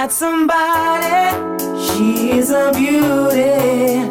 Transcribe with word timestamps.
got 0.00 0.12
somebody. 0.12 1.58
She 1.84 2.30
is 2.30 2.50
a 2.50 2.72
beauty, 2.72 4.10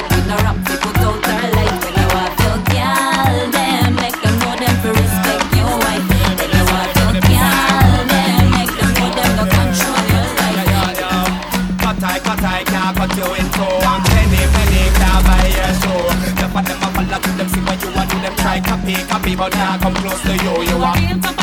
but 19.41 19.55
now 19.55 19.75
come 19.79 19.95
close 19.95 20.21
to 20.21 20.33
you, 20.33 20.61
you 20.69 20.83
are. 20.83 21.40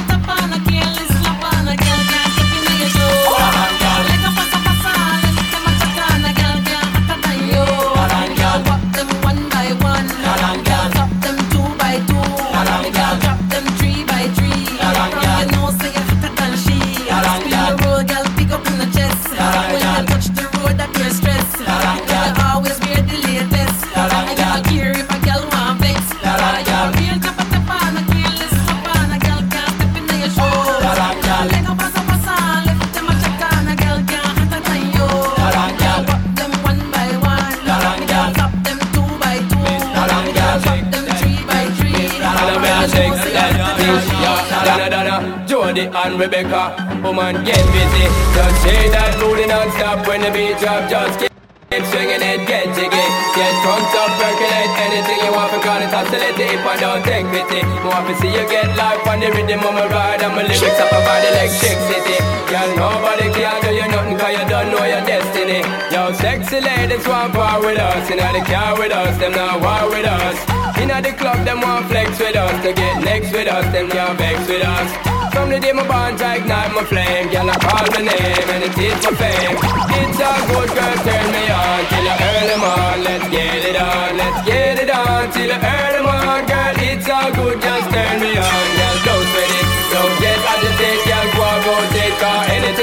woman, 47.08 47.44
get 47.44 47.64
busy. 47.72 48.04
Just 48.36 48.56
say 48.60 48.92
that 48.92 49.16
booty 49.16 49.48
non-stop 49.48 50.04
when 50.04 50.20
the 50.20 50.28
beat 50.28 50.60
drop. 50.60 50.84
Just 50.92 51.24
keep 51.72 51.84
swinging 51.88 52.20
it, 52.20 52.44
get 52.44 52.68
jiggy. 52.76 53.06
Get 53.32 53.52
drunk, 53.64 53.88
up, 53.96 54.12
percolate 54.20 54.72
anything 54.84 55.18
you 55.24 55.32
want. 55.32 55.48
Because 55.56 55.88
it's 55.88 55.94
hostility 55.96 56.46
if 56.52 56.64
I 56.68 56.76
don't 56.76 57.02
take 57.08 57.24
pity. 57.32 57.64
Wanna 57.80 58.12
see 58.20 58.28
you 58.28 58.44
get 58.52 58.68
life 58.76 59.00
on 59.08 59.24
the 59.24 59.32
rhythm 59.32 59.64
of 59.64 59.72
my 59.72 59.88
ride. 59.88 60.20
I'm 60.20 60.36
a 60.36 60.42
lyrics 60.44 60.80
up 60.80 60.92
about 60.92 61.24
electricity. 61.24 62.18
Girl, 62.44 62.68
nobody 62.76 63.32
can 63.32 63.56
do 63.64 63.70
you 63.72 63.88
nothing 63.88 64.16
cause 64.20 64.34
you 64.36 64.44
don't 64.44 64.68
know 64.68 64.84
your 64.84 65.04
destiny. 65.08 65.64
Yo, 65.88 66.12
sexy 66.12 66.60
ladies 66.60 67.08
want 67.08 67.32
part 67.32 67.64
with 67.64 67.80
us. 67.80 68.04
You 68.10 68.20
know 68.20 68.28
they 68.36 68.44
care 68.44 68.76
with 68.76 68.92
us, 68.92 69.16
them 69.16 69.32
not 69.32 69.64
war 69.64 69.88
with 69.88 70.04
us. 70.04 70.57
Inna 70.82 71.02
the 71.02 71.12
club, 71.12 71.44
them 71.44 71.60
want 71.60 71.86
flex 71.86 72.18
with 72.18 72.36
us. 72.36 72.62
To 72.64 72.72
get 72.72 73.02
next 73.02 73.32
with 73.32 73.48
us, 73.48 73.66
them 73.72 73.88
can't 73.90 74.18
vex 74.18 74.38
with 74.48 74.64
us. 74.64 74.90
From 75.34 75.50
the 75.50 75.60
day 75.60 75.72
my 75.72 75.86
bond, 75.86 76.20
I 76.20 76.36
ignite 76.36 76.72
my 76.74 76.84
flame. 76.84 77.28
Girl, 77.30 77.50
I 77.50 77.56
call 77.58 77.86
my 77.94 78.02
name 78.10 78.48
and 78.54 78.62
it 78.64 78.78
is 78.78 78.98
for 79.04 79.14
fame. 79.14 79.56
It's 80.00 80.18
a 80.18 80.32
good 80.50 80.70
girl, 80.76 80.96
turn 81.06 81.26
me 81.34 81.44
on 81.50 81.80
till 81.90 82.06
I 82.10 82.14
earn 82.28 82.46
them 82.50 82.62
on. 82.64 82.96
Let's 83.04 83.26
get 83.30 83.62
it 83.70 83.76
on, 83.76 84.16
let's 84.16 84.40
get 84.46 84.78
it 84.82 84.90
on 84.90 85.30
till 85.32 85.52
I 85.52 85.58
earn 85.58 85.92
them 85.96 86.06
on. 86.06 86.40
Girl, 86.50 86.76
it's 86.90 87.08
all 87.08 87.30
good, 87.38 87.60
just 87.60 87.86
turn 87.94 88.20
me 88.20 88.30
on, 88.38 88.66
girl. 88.78 88.98
Go. 89.04 89.17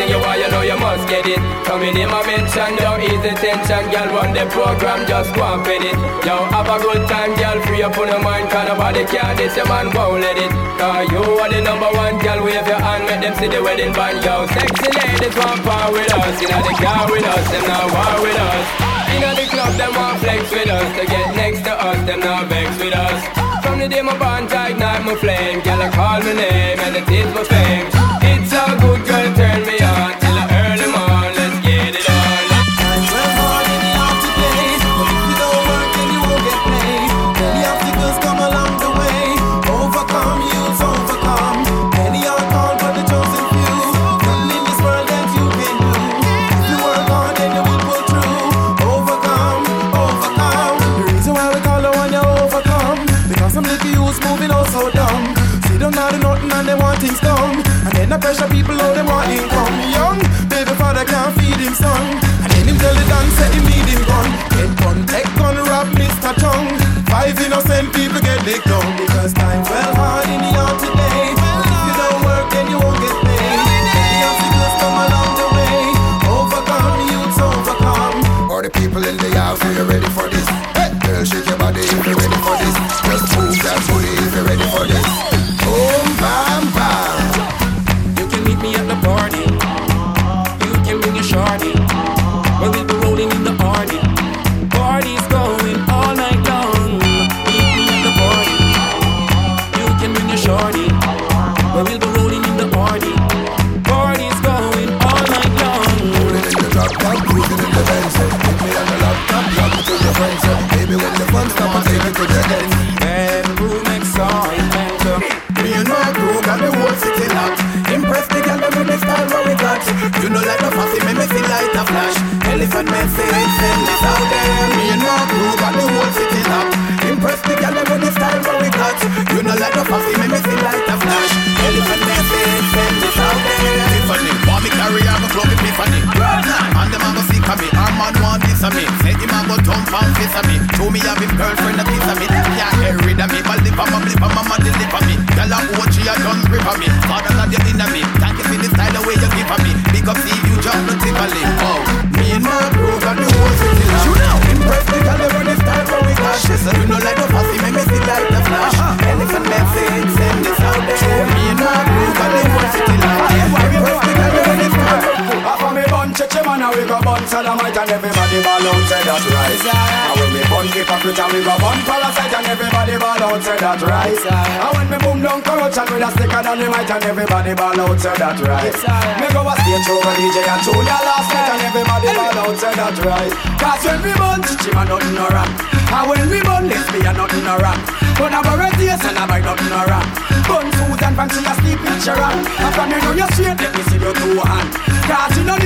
You 0.05 0.21
want, 0.21 0.37
you 0.37 0.49
know 0.53 0.61
you 0.61 0.77
must 0.77 1.09
get 1.09 1.25
it. 1.25 1.41
Come 1.65 1.81
in 1.81 1.97
my 2.05 2.21
mention, 2.29 2.77
don't 2.77 3.01
ease 3.01 3.21
the 3.25 3.33
tension, 3.41 3.89
girl. 3.89 4.07
Run 4.13 4.33
the 4.37 4.45
program, 4.53 5.05
just 5.09 5.33
go 5.33 5.41
and 5.41 5.65
fit 5.65 5.81
it. 5.81 5.97
Yo, 6.21 6.37
have 6.53 6.69
a 6.69 6.77
good 6.77 7.03
time, 7.09 7.33
girl. 7.33 7.57
Free 7.65 7.81
up 7.81 7.97
on 7.97 8.07
your 8.07 8.21
mind, 8.21 8.49
cause 8.53 8.67
nobody 8.69 9.03
care 9.05 9.33
this, 9.35 9.57
your 9.57 9.67
man 9.67 9.89
won't 9.93 10.21
let 10.21 10.37
it. 10.37 10.51
Cause 10.77 11.09
you 11.09 11.21
are 11.41 11.49
the 11.49 11.61
number 11.61 11.89
one, 11.97 12.21
girl. 12.21 12.45
Wave 12.45 12.67
your 12.69 12.77
hand, 12.77 13.09
make 13.09 13.21
them 13.25 13.33
see 13.41 13.49
the 13.49 13.61
wedding 13.65 13.93
band, 13.93 14.21
yo. 14.21 14.45
Sexy 14.53 14.89
ladies 14.93 15.35
want 15.41 15.59
power 15.65 15.89
with 15.91 16.13
us, 16.13 16.37
you 16.37 16.47
know 16.53 16.61
the 16.61 16.73
car 16.77 17.09
with 17.09 17.25
us, 17.25 17.45
them 17.49 17.65
not 17.65 17.87
war 17.89 18.15
with 18.21 18.37
us. 18.37 18.65
You 19.09 19.19
know 19.25 19.33
the 19.33 19.45
club, 19.49 19.73
them 19.73 19.91
want 19.97 20.19
flex 20.21 20.41
with 20.53 20.69
us. 20.69 20.87
They 20.97 21.07
get 21.09 21.35
next 21.35 21.65
to 21.65 21.73
us, 21.73 21.99
them 22.05 22.19
not 22.21 22.45
vex 22.45 22.77
with 22.77 22.93
us. 22.93 23.19
From 23.65 23.79
the 23.79 23.87
day 23.89 24.01
my 24.05 24.13
bond, 24.21 24.53
I 24.53 24.69
ignite 24.69 25.01
my 25.01 25.15
flame, 25.15 25.65
girl. 25.65 25.81
I 25.81 25.89
call 25.89 26.21
my 26.21 26.33
name, 26.33 26.79
and 26.79 26.95
it 26.95 27.09
is 27.09 27.33
my 27.33 27.43
fame. 27.43 28.04
It's 28.37 28.51
a 28.51 28.77
good 28.81 29.05
girl, 29.05 29.33
turn 29.35 29.65
me 29.65 29.79
on. 29.79 30.24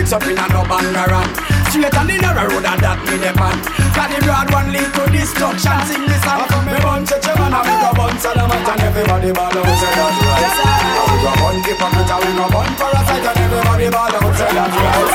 Know 0.10 0.18
it's 0.18 0.26
up 0.26 0.32
in 0.32 0.42
a 0.42 0.46
no 0.50 0.66
bangarang 0.66 1.30
Straight 1.70 1.94
on 1.94 2.10
the 2.10 2.18
narrow 2.18 2.50
road 2.50 2.66
and 2.66 2.82
that 2.82 2.98
me 3.06 3.22
the 3.22 3.30
man. 3.38 3.62
Cause 3.94 4.10
the 4.10 4.18
broad 4.26 4.50
one 4.50 4.74
lead 4.74 4.90
to 4.90 5.06
destruction 5.14 5.78
Sing 5.86 6.02
this 6.10 6.18
song. 6.26 6.50
For 6.50 6.66
me 6.66 6.82
bun 6.82 7.06
cheche 7.06 7.30
man 7.38 7.54
And 7.54 7.62
we 7.62 7.74
go 7.78 7.94
bun 7.94 8.18
sodomite 8.18 8.66
and 8.74 8.82
everybody 8.90 9.30
ball 9.30 9.54
out 9.54 9.70
say 9.70 9.94
that 9.94 10.18
right. 10.18 10.50
We 11.14 11.18
go 11.22 11.32
bun 11.38 11.56
hypocrite 11.62 12.10
and 12.10 12.22
we 12.26 12.32
go 12.42 12.46
bun 12.50 12.70
parasite 12.74 13.22
And 13.22 13.38
everybody 13.38 13.90
ball 13.94 14.10
out 14.18 14.34
say 14.34 14.50
that 14.50 14.74
right. 14.74 15.14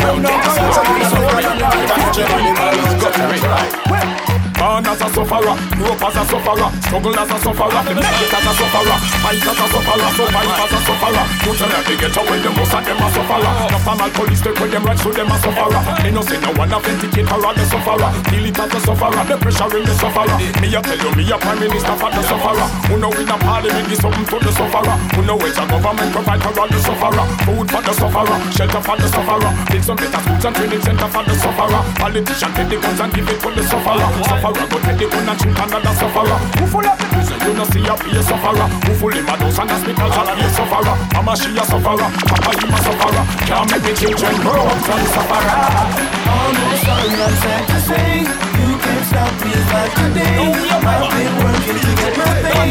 Bun 0.00 0.16
down 0.24 0.40
corruption 0.48 0.80
and 0.80 0.96
we 0.96 1.04
go 1.12 1.18
bun 1.20 1.44
and 1.44 1.60
everybody 1.60 2.52
ball 2.56 2.72
out 2.72 2.96
say 2.96 3.12
that 3.20 3.36
right 3.44 4.25
Born 4.56 4.86
as 4.88 5.00
a 5.00 5.08
sufferer, 5.12 5.56
grew 5.76 5.92
up 5.92 6.00
as 6.00 6.16
a 6.16 6.22
sufferer, 6.24 6.68
struggle 6.80 7.12
as 7.12 7.28
a 7.28 7.36
sufferer, 7.44 7.82
them 7.84 7.96
make 8.00 8.22
it 8.24 8.32
as 8.32 8.46
a 8.48 8.52
sufferer, 8.56 8.96
fight 9.20 9.44
as 9.44 9.52
a 9.52 9.66
sufferer, 9.68 10.08
survive 10.16 10.56
as 10.56 10.72
a 10.72 10.78
sufferer. 10.80 11.24
You 11.44 11.52
tell 11.52 11.68
them 11.68 11.82
they 11.84 11.96
get 12.00 12.16
away, 12.16 12.38
the 12.40 12.50
most 12.56 12.72
of 12.72 12.82
them 12.88 12.96
a 12.96 13.08
sufferer. 13.12 13.52
The 13.68 13.78
formal 13.84 14.10
police 14.16 14.40
take 14.40 14.56
with 14.56 14.72
them 14.72 14.84
right, 14.88 14.96
so 14.96 15.12
them 15.12 15.28
a 15.28 15.36
sufferer. 15.44 15.80
Me 16.00 16.08
no 16.10 16.22
say 16.24 16.40
no 16.40 16.50
one 16.56 16.72
authenticate 16.72 17.28
for 17.28 17.36
all 17.44 17.52
the 17.52 17.64
sufferer. 17.68 18.10
Feel 18.32 18.46
it 18.48 18.56
as 18.56 18.72
a 18.72 18.80
sufferer, 18.80 19.22
the 19.28 19.36
pressure 19.36 19.76
in 19.76 19.84
the 19.84 19.94
sufferer. 20.00 20.36
Me 20.64 20.72
a 20.72 20.80
tell 20.80 21.00
you, 21.04 21.10
me 21.12 21.22
a 21.28 21.36
prime 21.36 21.60
minister 21.60 21.94
for 22.00 22.10
the 22.16 22.22
sufferer. 22.24 22.66
Who 22.88 22.96
know 22.96 23.12
in 23.12 23.28
a 23.28 23.36
parliament 23.36 23.86
give 23.92 24.00
something 24.00 24.24
to 24.24 24.36
the 24.40 24.52
sufferer. 24.56 24.96
Who 25.14 25.20
know 25.28 25.36
it's 25.44 25.60
a 25.60 25.68
government 25.68 26.10
provide 26.16 26.40
for 26.40 26.56
all 26.56 26.68
the 26.72 26.80
sufferer. 26.80 27.24
Food 27.44 27.68
for 27.68 27.82
the 27.84 27.92
sufferer, 27.92 28.36
shelter 28.56 28.80
for 28.80 28.96
the 28.96 29.08
sufferer. 29.12 29.52
Build 29.68 29.84
some 29.84 30.00
better 30.00 30.20
schools 30.24 30.44
and 30.48 30.54
training 30.56 30.80
center 30.80 31.08
for 31.12 31.22
the 31.28 31.34
sufferer. 31.36 31.82
Politician 32.00 32.50
take 32.56 32.72
the 32.72 32.76
guns 32.80 33.00
and 33.04 33.12
give 33.12 33.28
it 33.28 33.36
to 33.36 33.50
the. 33.52 33.66
Sufferer 33.66 34.08
go 34.52 34.76
take 34.84 34.98
the 34.98 35.06
gun 35.10 35.28
and 35.28 35.38
shoot 35.40 35.58
another 35.58 35.94
sufferer. 35.96 36.38
Who 36.60 36.64
full 36.66 36.86
of 36.86 36.96
the 36.98 37.06
prison, 37.10 37.38
you 37.46 37.52
know 37.56 37.66
see 37.70 37.86
a 37.86 37.94
be 37.98 38.10
a 38.14 38.22
sufferer. 38.22 38.66
Who 38.86 38.92
full 39.00 39.16
in 39.16 39.24
my 39.24 39.34
house 39.36 39.58
and 39.58 39.70
hospitals 39.70 40.16
and 40.16 40.30
be 40.36 40.44
a 40.44 40.48
sufferer. 40.54 40.94
Mama 41.14 41.32
she 41.36 41.50
a 41.56 41.64
sufferer, 41.64 42.08
Papa 42.30 42.50
you 42.60 42.68
a 42.70 42.78
sufferer. 42.84 43.24
Can't 43.48 43.66
make 43.70 43.82
the 43.82 43.92
children 43.96 44.34
grow 44.44 44.62
up 44.62 44.78
from 44.84 45.02
sufferer. 45.14 46.26
Sorry 46.86 47.08
I'm 47.08 47.34
sad 47.42 47.66
to 47.68 47.78
say 47.88 48.20
You 48.20 48.78
can't 48.78 49.04
stop 49.06 49.32
me 49.42 49.52
like 49.72 49.94
today 49.96 50.38
I've 50.70 51.10
been 51.10 51.32
working 51.42 51.78
to 51.82 51.92
get 51.96 52.16
my 52.16 52.32
pay 52.42 52.70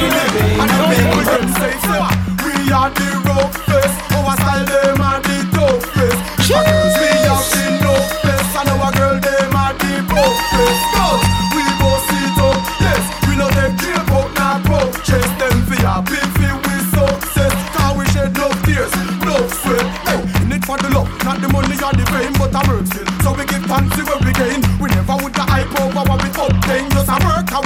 And 0.62 0.72
I'm 0.72 0.90
making 0.90 1.26
them 1.26 1.48
say 1.58 1.74
We 2.46 2.72
are 2.72 2.90
the 2.90 3.25
I 22.56 22.64
work 22.72 22.88
still, 22.88 23.06
so 23.20 23.34
we 23.36 23.44
give 23.52 23.66
thanks 23.68 23.96
to 23.98 24.04
what 24.08 24.24
we 24.24 24.32
gain. 24.32 24.64
We 24.80 24.88
never 24.88 25.20
would 25.20 25.34
the 25.34 25.44
hype 25.44 25.68
over 25.76 26.08
what 26.08 26.24
we 26.24 26.30
obtain 26.32 26.90
Just 26.90 27.12
a 27.12 27.20
work 27.28 27.52
a 27.52 27.65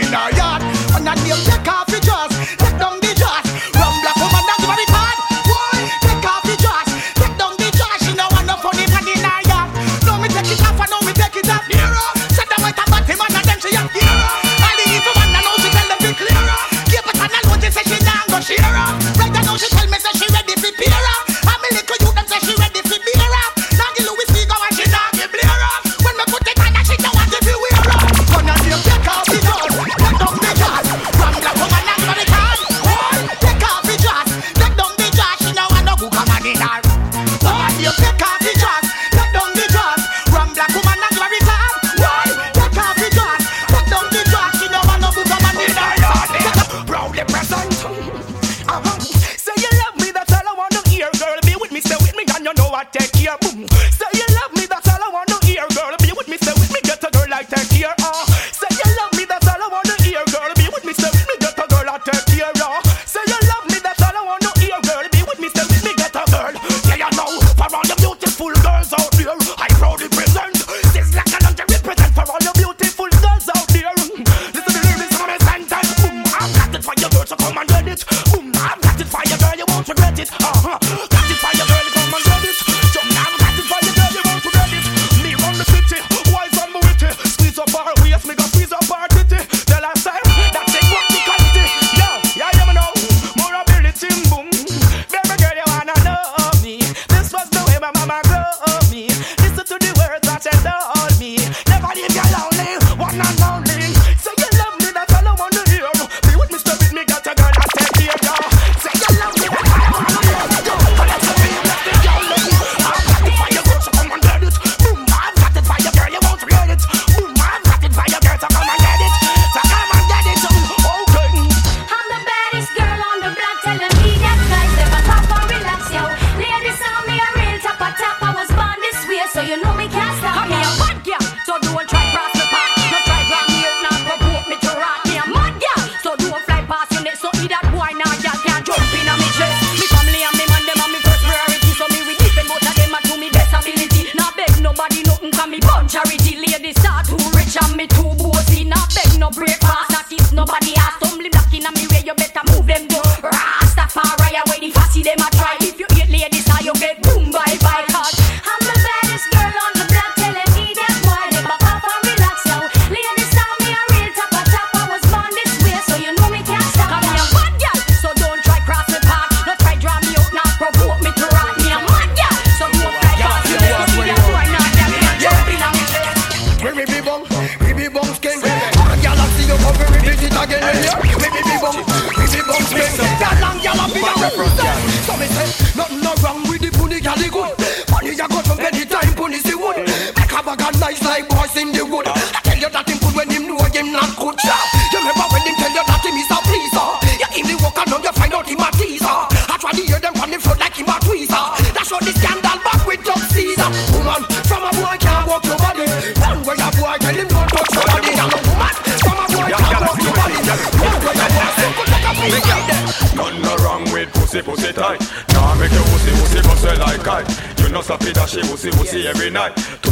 in 0.00 0.14
a 0.14 0.36
yard. 0.36 0.62
And 0.94 1.08
a 1.08 1.14
name 1.22 1.49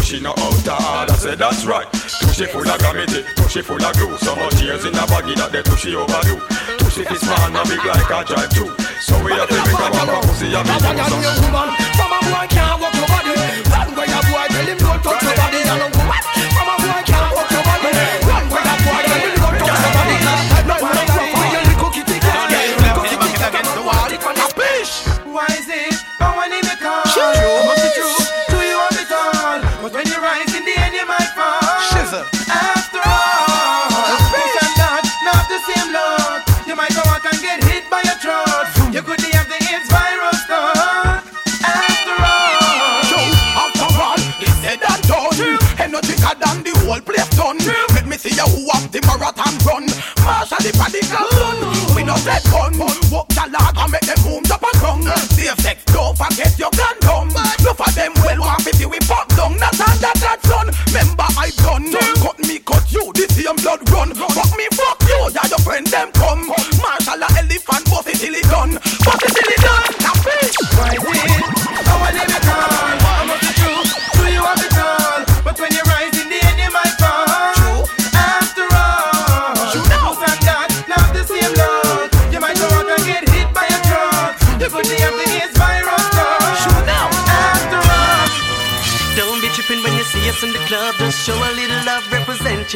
she 0.08 0.20
no 0.20 0.30
out 0.30 0.66
hard. 0.66 1.10
I 1.10 1.16
said 1.16 1.38
that's 1.38 1.66
right. 1.66 1.86
Tushy 1.92 2.46
full 2.46 2.66
of 2.66 2.78
gravity, 2.78 3.24
tushy 3.36 3.60
full 3.60 3.76
of 3.76 3.92
glue. 3.92 4.16
So 4.16 4.34
much 4.36 4.60
years 4.62 4.84
in 4.86 4.94
a 4.94 5.04
baggy 5.06 5.34
that 5.34 5.52
they 5.52 5.62
tushy 5.62 5.94
overdo. 5.94 6.40
Tushy 6.78 7.04
this 7.04 7.24
man 7.28 7.54
a 7.54 7.62
big 7.68 7.84
like 7.84 8.08
a 8.08 8.24
drive 8.24 8.48
too. 8.48 8.72
So 9.04 9.22
we 9.22 9.32
have 9.32 9.48
to 9.48 9.54
make 9.54 9.76
a 9.76 10.26
pussy 10.26 10.54
a 10.54 10.64
big 10.64 11.52
woman. 11.52 11.77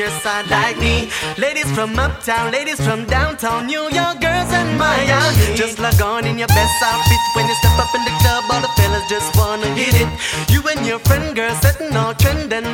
Your 0.03 0.11
side 0.19 0.51
like 0.51 0.77
me. 0.79 1.09
Ladies 1.39 1.71
from 1.71 1.97
uptown, 1.97 2.51
ladies 2.51 2.81
from 2.85 3.05
downtown, 3.07 3.67
New 3.67 3.85
York 3.99 4.19
girls 4.21 4.51
and 4.51 4.77
Miami. 4.77 5.55
Just 5.55 5.79
log 5.79 6.01
on 6.03 6.27
in 6.27 6.39
your 6.39 6.49
best 6.49 6.75
outfit 6.83 7.23
when 7.37 7.47
you 7.47 7.55
step 7.63 7.79
up 7.79 7.95
in 7.95 8.03
the 8.09 8.15
club. 8.23 8.43
All 8.51 8.61
the 8.67 8.73
fellas 8.79 9.07
just 9.09 9.31
wanna 9.39 9.71
hit 9.79 9.95
it. 10.03 10.11
You 10.51 10.61
and 10.73 10.85
your 10.85 10.99
friend 11.07 11.37
girl 11.37 11.55
setting 11.63 11.95
all 11.97 12.15
trend 12.15 12.53
and 12.53 12.67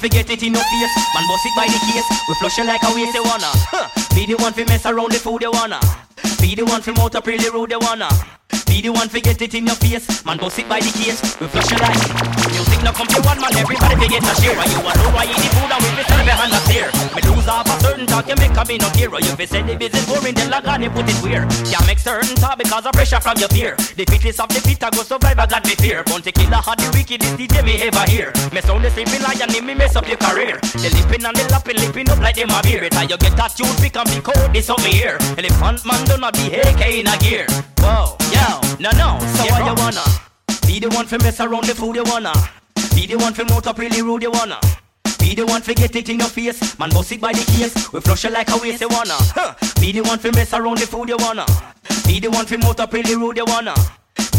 Be 0.00 0.08
the 0.08 0.12
one 0.12 0.28
to 0.28 0.30
get 0.30 0.30
it 0.30 0.42
in 0.42 0.54
your 0.54 0.62
face. 0.62 0.96
Man 1.14 1.26
bust 1.28 1.44
it 1.44 1.54
by 1.54 1.66
the 1.66 1.78
case. 1.92 2.08
We 2.26 2.34
flush 2.36 2.58
it 2.58 2.64
like 2.64 2.82
a 2.82 2.94
waste 2.94 3.14
you 3.14 3.22
wanna. 3.22 3.50
Huh. 3.68 3.88
Be 4.14 4.24
the 4.24 4.34
one 4.36 4.52
to 4.54 4.64
mess 4.64 4.86
around 4.86 5.12
the 5.12 5.18
food 5.18 5.42
you 5.42 5.50
wanna. 5.50 5.78
Be 6.40 6.54
the 6.54 6.64
one 6.64 6.82
mount 6.96 7.16
up 7.16 7.24
pretty 7.24 7.50
rude 7.50 7.70
you 7.70 7.78
wanna. 7.80 8.08
Be 8.66 8.80
the 8.80 8.90
one 8.90 9.08
to 9.10 9.20
get 9.20 9.42
it 9.42 9.54
in 9.54 9.66
your 9.66 9.76
face. 9.76 10.24
Man 10.24 10.38
bust 10.38 10.58
it 10.58 10.68
by 10.68 10.80
the 10.80 10.90
case. 10.90 11.20
We 11.38 11.46
flush 11.48 11.72
it 11.72 11.80
like. 11.80 12.59
Music 12.80 12.96
no 12.96 12.96
come 12.96 13.08
to 13.12 13.20
one 13.28 13.40
man. 13.40 13.52
Everybody 13.56 13.94
be 13.96 14.08
get 14.08 14.24
a 14.24 14.34
share. 14.40 14.56
And 14.56 14.72
you 14.72 14.80
want 14.80 14.96
know 14.96 15.12
why 15.12 15.28
eat 15.28 15.36
the 15.36 15.48
food 15.52 15.68
and 15.68 15.80
we 15.84 15.90
be 16.00 16.04
serve 16.08 16.24
behind 16.24 16.52
the 16.52 16.60
steer. 16.64 16.88
Me 17.12 17.20
lose 17.28 17.48
off 17.48 17.68
a 17.68 17.76
certain 17.80 18.06
talk 18.06 18.28
you 18.28 18.36
make 18.36 18.56
a 18.56 18.64
me 18.64 18.78
no 18.78 18.88
hero. 18.96 19.18
You 19.20 19.36
fi 19.36 19.44
say 19.44 19.62
the 19.62 19.76
business 19.76 20.06
boring 20.08 20.34
then 20.34 20.52
on 20.52 20.82
you 20.82 20.90
put 20.90 21.08
it 21.08 21.16
where. 21.20 21.44
Can't 21.68 21.86
make 21.86 21.98
certain 21.98 22.34
talk 22.36 22.56
because 22.56 22.86
of 22.86 22.92
pressure 22.92 23.20
from 23.20 23.36
your 23.38 23.48
peer. 23.48 23.76
The 23.76 24.04
fittest 24.08 24.40
of 24.40 24.48
the 24.48 24.60
fit 24.64 24.82
I 24.82 24.90
go 24.90 25.02
survive 25.02 25.38
I 25.38 25.46
got 25.46 25.64
me 25.64 25.74
fear. 25.76 26.04
Bounty 26.04 26.32
killer 26.32 26.62
had 26.64 26.78
the 26.80 26.88
wickedest 26.96 27.36
DJ 27.36 27.64
me 27.64 27.82
ever 27.84 28.04
hear. 28.08 28.32
Me 28.52 28.60
sound 28.64 28.84
the 28.84 28.90
sleeping 28.90 29.22
lion 29.22 29.50
me 29.52 29.74
mess 29.74 29.96
up 29.96 30.08
your 30.08 30.16
career. 30.16 30.56
The 30.80 30.88
lipping 30.88 31.24
and 31.24 31.36
the 31.36 31.44
lapping 31.52 31.76
lipping 31.76 32.08
up 32.08 32.20
like 32.20 32.36
them 32.36 32.50
a 32.50 32.62
beer. 32.64 32.84
It's 32.84 32.96
how 32.96 33.04
you 33.04 33.18
get 33.20 33.36
that 33.36 33.52
tune 33.56 33.76
pick 33.76 33.96
and 33.96 34.08
be 34.08 34.20
cold 34.24 34.52
this 34.56 34.70
up 34.70 34.80
me 34.80 34.92
here. 34.96 35.18
Elephant 35.36 35.84
man 35.84 36.00
do 36.08 36.16
not 36.16 36.32
be 36.32 36.48
AK 36.48 36.80
in 36.96 37.12
a 37.12 37.16
gear. 37.20 37.44
Whoa, 37.84 38.16
yo, 38.32 38.56
no 38.80 38.90
no. 38.96 39.20
So 39.36 39.44
what 39.52 39.68
you 39.68 39.76
wanna? 39.76 40.04
Be 40.64 40.80
the 40.80 40.88
one 40.88 41.04
for 41.04 41.18
mess 41.18 41.40
around 41.40 41.64
the 41.64 41.74
food 41.74 41.96
you 41.96 42.04
wanna. 42.08 42.32
Be 42.94 43.06
the 43.06 43.16
one 43.16 43.34
for 43.34 43.44
mouth 43.44 43.66
up 43.66 43.78
really 43.78 44.02
rude 44.02 44.22
you 44.22 44.30
wanna. 44.30 44.58
Be 45.18 45.34
the 45.34 45.46
one 45.46 45.62
for 45.62 45.74
get 45.74 45.94
it 45.94 46.08
in 46.08 46.18
your 46.18 46.28
face. 46.28 46.78
Man, 46.78 46.90
bust 46.90 47.12
it 47.12 47.20
by 47.20 47.32
the 47.32 47.44
case. 47.52 47.92
We 47.92 48.00
flush 48.00 48.24
it 48.24 48.32
like 48.32 48.50
a 48.50 48.56
waste 48.56 48.80
you 48.80 48.88
wanna. 48.88 49.16
Huh. 49.36 49.54
Be 49.80 49.92
the 49.92 50.02
one 50.02 50.18
for 50.18 50.32
mess 50.32 50.52
around 50.52 50.78
the 50.78 50.86
food 50.86 51.08
you 51.08 51.16
wanna. 51.18 51.46
Be 52.06 52.20
the 52.20 52.30
one 52.30 52.46
mouth 52.60 52.80
up 52.80 52.92
really 52.92 53.16
rude 53.16 53.36
you 53.36 53.44
wanna. 53.46 53.74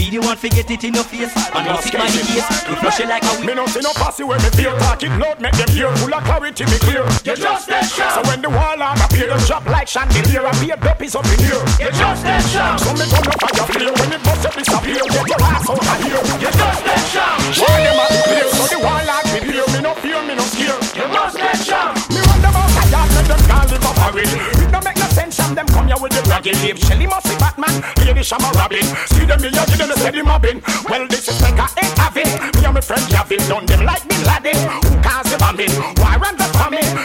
Be 0.02 0.10
the 0.10 0.18
one 0.18 0.34
for 0.34 0.50
get 0.50 0.66
it 0.66 0.82
in 0.82 0.98
your 0.98 1.06
face. 1.06 1.30
Man, 1.54 1.62
bust 1.62 1.86
it 1.86 1.94
by 1.94 2.10
the 2.10 2.26
case. 2.26 2.50
We 2.66 2.74
flush 2.82 2.98
it 2.98 3.06
like 3.06 3.22
a 3.22 3.38
Me 3.46 3.54
no 3.54 3.70
see 3.70 3.86
no 3.86 3.94
passy 3.94 4.26
where 4.26 4.42
me 4.42 4.50
fear 4.58 4.74
Talk 4.82 4.98
it 5.06 5.14
loud, 5.14 5.38
make 5.38 5.54
them 5.54 5.70
hear 5.70 5.94
Full 6.02 6.10
of 6.10 6.26
clarity, 6.26 6.66
me 6.66 6.82
clear. 6.82 7.06
You 7.22 7.38
just 7.38 7.70
that 7.70 7.86
sharp 7.86 8.18
So 8.18 8.22
when 8.26 8.42
the 8.42 8.50
wall 8.50 8.82
on 8.82 8.98
appear 8.98 9.30
Them 9.30 9.38
drop 9.46 9.62
like 9.70 9.86
chandelier 9.86 10.42
And 10.42 10.58
be 10.58 10.74
a 10.74 10.78
dope 10.82 11.06
is 11.06 11.14
up 11.14 11.30
in 11.30 11.38
here. 11.46 11.62
You 11.78 11.94
just 11.94 12.26
that 12.26 12.42
sharp 12.50 12.82
So 12.82 12.98
me 12.98 13.06
gonna 13.14 13.30
fire 13.46 13.66
flare 13.70 13.94
When 13.94 14.10
it 14.18 14.22
bust 14.26 14.42
up 14.42 14.58
disappear. 14.58 15.06
Get 15.06 15.22
your 15.22 15.42
ass 15.46 15.70
out 15.70 15.78
of 15.78 15.98
here. 16.02 16.18
You 16.18 16.50
just 16.50 16.82
that 16.82 17.02
sharp 17.14 17.38
Why 17.62 17.86
them 17.86 18.02
a 18.02 18.06
clear 18.26 18.50
So 18.58 18.64
the 18.74 18.80
wall 18.82 19.06
on 19.06 19.26
be 19.30 19.40
clear 19.54 19.66
Me 19.70 19.80
no 19.86 19.94
fear, 20.02 20.18
me 20.26 20.34
no 20.34 20.46
scare. 20.50 20.82
You 20.98 21.06
just 21.14 21.38
that 21.38 21.62
sharp 21.62 21.94
Me 22.10 22.18
run 22.26 22.42
them 22.42 22.58
out 22.58 22.74
of 22.74 22.90
yard 22.90 23.10
Make 23.22 23.30
them 23.30 23.42
can't 23.46 23.70
live 23.70 23.86
a 23.86 24.08
ring 24.18 24.34
It 24.34 24.70
no 24.74 24.82
make 24.82 25.01
And 25.18 25.58
them 25.58 25.68
come 25.68 25.88
here 25.88 25.98
with 26.00 26.14
the 26.14 26.24
bragging 26.24 26.54
Dave 26.64 26.80
Shelly 26.80 27.06
must 27.06 27.28
be 27.28 27.36
Batman 27.36 27.84
Lady 28.06 28.24
Shama 28.24 28.52
Robin. 28.56 28.84
See 29.12 29.26
them 29.26 29.42
me 29.42 29.50
a 29.50 29.64
give 29.68 29.78
them 29.78 29.90
the 29.90 29.98
steady 30.00 30.22
mobbing. 30.22 30.62
Well 30.90 31.08
this 31.08 31.28
is 31.28 31.42
like 31.42 31.60
I 31.60 31.68
ain't 31.84 31.98
having 31.98 32.30
Me 32.56 32.66
and 32.66 32.74
my 32.74 32.82
friend 32.82 33.04
Gavin 33.10 33.40
Done 33.50 33.66
them 33.66 33.86
like 33.86 34.08
Bin 34.08 34.24
Laden. 34.24 34.56
Who 34.84 35.02
cause 35.04 35.28
the 35.32 35.38
bombing? 35.38 35.72
Why 36.00 36.16
run 36.16 36.38
the 36.38 36.48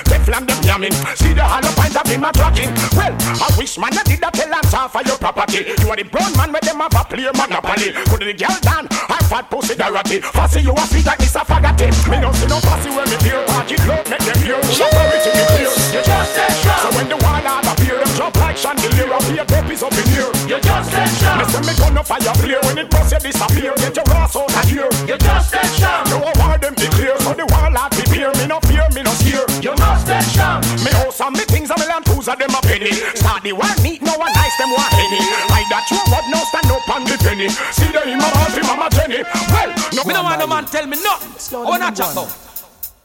Teflon 0.08 0.46
them 0.46 0.60
yamming. 0.64 0.96
See 1.16 1.32
the 1.32 1.44
hollow 1.44 1.72
point 1.76 1.96
of 1.96 2.06
him 2.06 2.24
a 2.24 2.30
tracking 2.32 2.72
Well 2.96 3.12
I 3.12 3.48
wish 3.58 3.78
man 3.78 3.96
I 3.96 4.02
did 4.02 4.20
that 4.20 4.34
tell 4.34 4.52
and 4.52 4.90
for 4.90 5.02
your 5.04 5.18
property. 5.18 5.68
You 5.82 5.90
are 5.90 5.96
the 5.96 6.04
brown 6.04 6.32
man 6.36 6.52
where 6.52 6.64
them 6.64 6.80
have 6.80 6.94
a 6.94 7.02
play 7.04 7.28
monopoly. 7.30 7.92
Put 8.10 8.20
the 8.20 8.34
girl 8.34 8.58
down 8.62 8.88
I 8.90 9.18
fat 9.28 9.50
pussy 9.50 9.74
dirty 9.74 10.20
Fussy 10.20 10.60
you 10.62 10.74
a 10.74 10.82
sweet 10.88 11.06
like 11.06 11.18
Mr. 11.18 11.42
Faggoty 11.44 11.90
Me 12.10 12.20
don't 12.20 12.34
see 12.34 12.46
no 12.46 12.58
fussy 12.60 12.90
when 12.90 13.06
me 13.10 13.16
fear 13.22 13.42
Park 13.46 13.70
it 13.70 13.82
make 13.86 14.24
them 14.24 14.38
hear 14.42 14.58
Full 14.62 14.86
authority 14.86 15.30
me 15.34 15.44
clear 15.52 15.72
You 15.94 16.02
just 16.02 16.30
say 16.34 16.48
So 16.82 16.88
when 16.96 17.08
the 17.08 17.16
wall 17.20 17.46
out 17.46 17.66
appear 17.66 17.98
Them 17.98 18.10
drop 18.16 18.36
like 18.36 18.56
chandelier 18.56 19.12
Up 19.12 19.22
here 19.24 19.46
is 19.76 19.82
up 19.82 19.92
in 19.92 20.06
here. 20.08 20.32
You 20.48 20.58
just 20.60 20.90
say 20.90 21.04
Me 21.04 21.44
say 21.44 21.60
me 21.60 21.72
gonna 21.76 22.02
fire 22.02 22.34
flare 22.40 22.60
When 22.64 22.78
it 22.78 22.90
bust 22.90 23.12
you 23.12 23.20
disappear. 23.20 23.74
Get 23.76 23.96
your 23.96 24.08
ass 24.16 24.36
out 24.36 24.48
of 24.48 24.64
here. 24.68 24.88
You 25.06 25.18
just 25.18 25.50
say 25.50 25.64
Me 31.16 31.24
house 31.24 31.28
and 31.28 31.32
me 31.36 31.44
things 31.48 31.70
and 31.70 31.80
me 31.80 31.86
land 31.88 32.04
tools 32.04 32.28
of 32.28 32.38
them 32.38 32.52
a 32.52 32.60
penny 32.60 32.92
Start 33.16 33.42
the 33.42 33.52
war 33.52 33.64
neat 33.82 34.02
no 34.02 34.12
one 34.20 34.32
nice 34.36 34.56
them 34.60 34.68
want 34.70 34.92
any 34.92 35.16
I 35.48 35.64
that 35.72 35.88
you 35.88 35.96
what 36.12 36.24
now 36.28 36.44
stand 36.44 36.68
up 36.68 36.84
on 36.92 37.04
the 37.08 37.16
penny 37.24 37.48
See 37.48 37.88
the 37.88 38.00
him 38.04 38.20
a 38.20 38.28
half 38.36 38.52
him 38.52 38.68
a 38.68 38.88
Jenny 38.92 39.24
Well 39.24 39.70
no 39.96 40.04
Me 40.04 40.12
no 40.12 40.22
want 40.22 40.40
no 40.40 40.46
man 40.46 40.64
tell 40.66 40.86
me 40.86 40.96
nothing. 41.00 41.56
I 41.56 41.64
wanna 41.64 41.88
chat 41.92 42.12
now. 42.14 42.28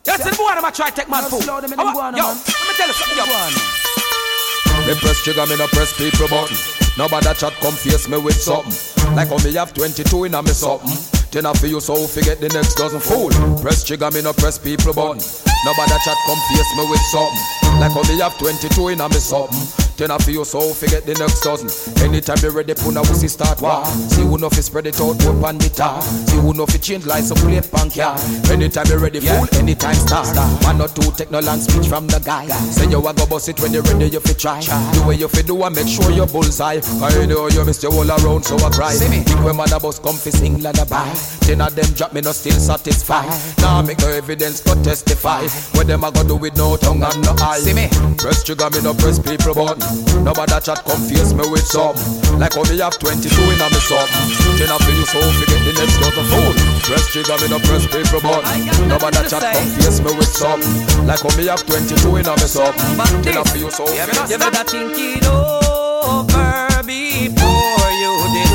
You 0.03 0.17
see 0.17 0.29
the 0.29 0.35
boy 0.35 0.51
them 0.55 0.65
a 0.65 0.71
try 0.71 0.89
take 0.89 1.07
man 1.09 1.23
food. 1.29 1.43
slow 1.43 1.61
them 1.61 1.71
in 1.71 1.79
How 1.79 1.85
the 1.85 1.91
about- 1.91 2.11
guana, 2.13 2.17
Yo, 2.17 2.25
man. 2.27 2.35
let 2.35 2.67
me 2.67 2.73
tell 2.75 2.87
you 2.87 2.93
something. 2.99 3.17
Yo. 3.21 4.87
Me 4.87 4.93
press 4.99 5.23
trigger, 5.23 5.45
me 5.45 5.55
no 5.57 5.67
press 5.67 5.93
people 5.95 6.27
button. 6.27 6.57
Nobody 6.97 7.23
that 7.25 7.37
chat 7.37 7.53
come 7.61 7.75
face 7.79 8.09
me 8.09 8.17
with 8.17 8.35
something. 8.41 8.73
Like 9.15 9.29
how 9.29 9.37
me 9.45 9.53
have 9.55 9.73
22 9.73 10.25
in 10.25 10.33
a 10.33 10.41
me 10.41 10.49
something. 10.51 10.89
Then 11.31 11.45
I 11.45 11.53
feel 11.53 11.69
you 11.69 11.79
so 11.79 11.95
forget 12.07 12.41
the 12.41 12.49
next 12.49 12.75
dozen 12.75 12.99
fool. 12.99 13.29
Press 13.61 13.83
trigger, 13.85 14.09
me 14.11 14.21
no 14.21 14.33
press 14.33 14.57
people 14.57 14.91
button. 14.91 15.21
Nobody 15.63 15.87
that 15.93 16.01
chat 16.03 16.17
come 16.25 16.41
face 16.49 16.71
me 16.75 16.83
with 16.89 16.99
something. 17.13 17.70
Like 17.81 17.93
how 17.93 18.03
me 18.03 18.19
have 18.19 18.37
22 18.37 18.89
in 18.89 19.01
a 19.01 19.09
me 19.09 19.15
something. 19.15 19.57
Then 19.97 20.11
I 20.11 20.17
feel 20.19 20.41
you 20.41 20.45
so 20.45 20.73
forget 20.73 21.05
the 21.05 21.13
next 21.17 21.41
dozen. 21.41 21.69
Anytime 22.01 22.37
you 22.41 22.49
ready, 22.49 22.73
put 22.73 22.93
a 22.93 23.01
wussy 23.01 23.29
start 23.29 23.61
war. 23.61 23.85
See 23.85 24.21
who 24.21 24.37
know 24.37 24.49
fi 24.49 24.61
spread 24.61 24.85
it 24.85 25.01
out, 25.01 25.17
put 25.17 25.41
on 25.41 25.57
the 25.57 25.69
tar. 25.69 26.01
See 26.01 26.37
who 26.37 26.53
know 26.53 26.65
fi 26.65 26.77
change 26.77 27.05
like 27.05 27.23
some 27.23 27.37
plate 27.37 27.69
punk 27.71 27.95
yeah. 27.95 28.13
Anytime 28.49 28.85
you 28.85 28.97
ready, 28.97 29.19
fool, 29.19 29.49
anytime 29.57 29.93
start. 29.93 30.29
Man 30.61 30.81
or 30.81 30.89
two 30.89 31.09
take 31.13 31.29
no 31.29 31.39
long 31.39 31.59
speech 31.59 31.87
from 31.87 32.05
the 32.05 32.17
guy. 32.19 32.45
Say 32.69 32.89
you 32.89 33.01
a 33.01 33.13
go 33.13 33.25
bust 33.25 33.49
it 33.49 33.59
when 33.59 33.73
you 33.73 33.81
ready, 33.81 34.13
you 34.13 34.19
fi 34.21 34.33
try. 34.33 34.61
The 34.61 35.05
way 35.05 35.15
you 35.17 35.27
fi 35.27 35.41
do 35.41 35.57
and 35.61 35.75
make 35.75 35.89
sure 35.89 36.09
you 36.09 36.25
bullseye. 36.25 36.81
I 37.01 37.25
know 37.25 37.49
you 37.49 37.65
missed 37.65 37.81
your 37.81 37.93
all 37.93 38.09
around, 38.09 38.45
so 38.45 38.57
I 38.57 38.69
cry. 38.69 38.93
Think 38.93 39.25
when 39.41 39.57
a 39.57 39.79
bus 39.79 39.97
come 39.97 40.17
fi 40.17 40.29
sing 40.29 40.61
lullaby. 40.61 41.09
Ten 41.45 41.61
of 41.61 41.73
them 41.73 41.89
drop 41.97 42.13
me 42.13 42.21
no 42.21 42.31
still 42.31 42.57
satisfied. 42.57 43.29
Now 43.57 43.81
make 43.81 43.97
no 43.99 44.09
evidence 44.09 44.61
but 44.61 44.81
testify. 44.83 45.45
What 45.77 45.87
them 45.87 46.03
a 46.05 46.11
go 46.11 46.21
do 46.25 46.37
with 46.37 46.57
no 46.57 46.77
tongue 46.77 47.01
and 47.01 47.21
no 47.21 47.33
eye. 47.37 47.70
See 47.71 47.87
me? 47.87 47.87
Press 48.19 48.43
trigger, 48.43 48.69
me 48.69 48.83
no 48.83 48.93
press 48.93 49.15
people 49.15 49.55
button. 49.55 49.79
Nobody 50.27 50.59
chat 50.59 50.83
come 50.83 50.99
face 51.07 51.31
me 51.31 51.47
with 51.47 51.63
some. 51.63 51.95
Like 52.35 52.51
how 52.51 52.67
me 52.67 52.75
have 52.83 52.99
22 52.99 53.31
in 53.31 53.63
a 53.63 53.67
me 53.71 53.79
something. 53.79 54.27
Then 54.59 54.67
I 54.67 54.77
feel 54.83 54.99
you 54.99 55.07
so 55.07 55.19
forget 55.39 55.61
the 55.63 55.71
next 55.79 55.95
dozen 56.03 56.25
fool. 56.27 56.51
Press 56.83 57.07
trigger, 57.15 57.37
me 57.39 57.47
no 57.47 57.59
press 57.63 57.87
people 57.87 58.19
button. 58.19 58.91
Nobody 58.91 59.23
chat 59.23 59.39
come 59.39 59.69
face 59.79 60.03
me 60.03 60.11
with 60.19 60.27
some. 60.27 60.59
Like 61.07 61.23
how 61.23 61.31
me 61.39 61.47
have 61.47 61.63
22 61.63 61.95
in 62.19 62.27
a 62.27 62.35
me 62.35 62.47
something. 62.51 63.23
Then 63.23 63.39
I 63.39 63.43
feel 63.47 63.63
you 63.63 63.71
so 63.71 63.87
forget 63.87 64.29
You 64.29 64.37
better 64.37 64.63
think 64.67 64.91
it 64.99 65.23
over 65.31 66.67
before 66.83 67.91
you 68.03 68.13
this. 68.35 68.51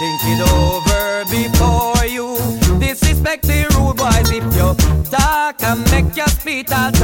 Think 0.00 0.20
it 0.24 0.40
over 0.40 1.04
before 1.28 2.06
you 2.08 2.40
disrespect 2.80 3.44
the 3.44 3.68
rude 3.76 4.00
boys. 4.00 4.32
If 4.32 4.48
you 4.56 4.72
talk 5.12 5.62
and 5.62 5.84
make 5.92 6.16
your 6.16 6.28
spit, 6.28 6.68
touch 6.68 7.02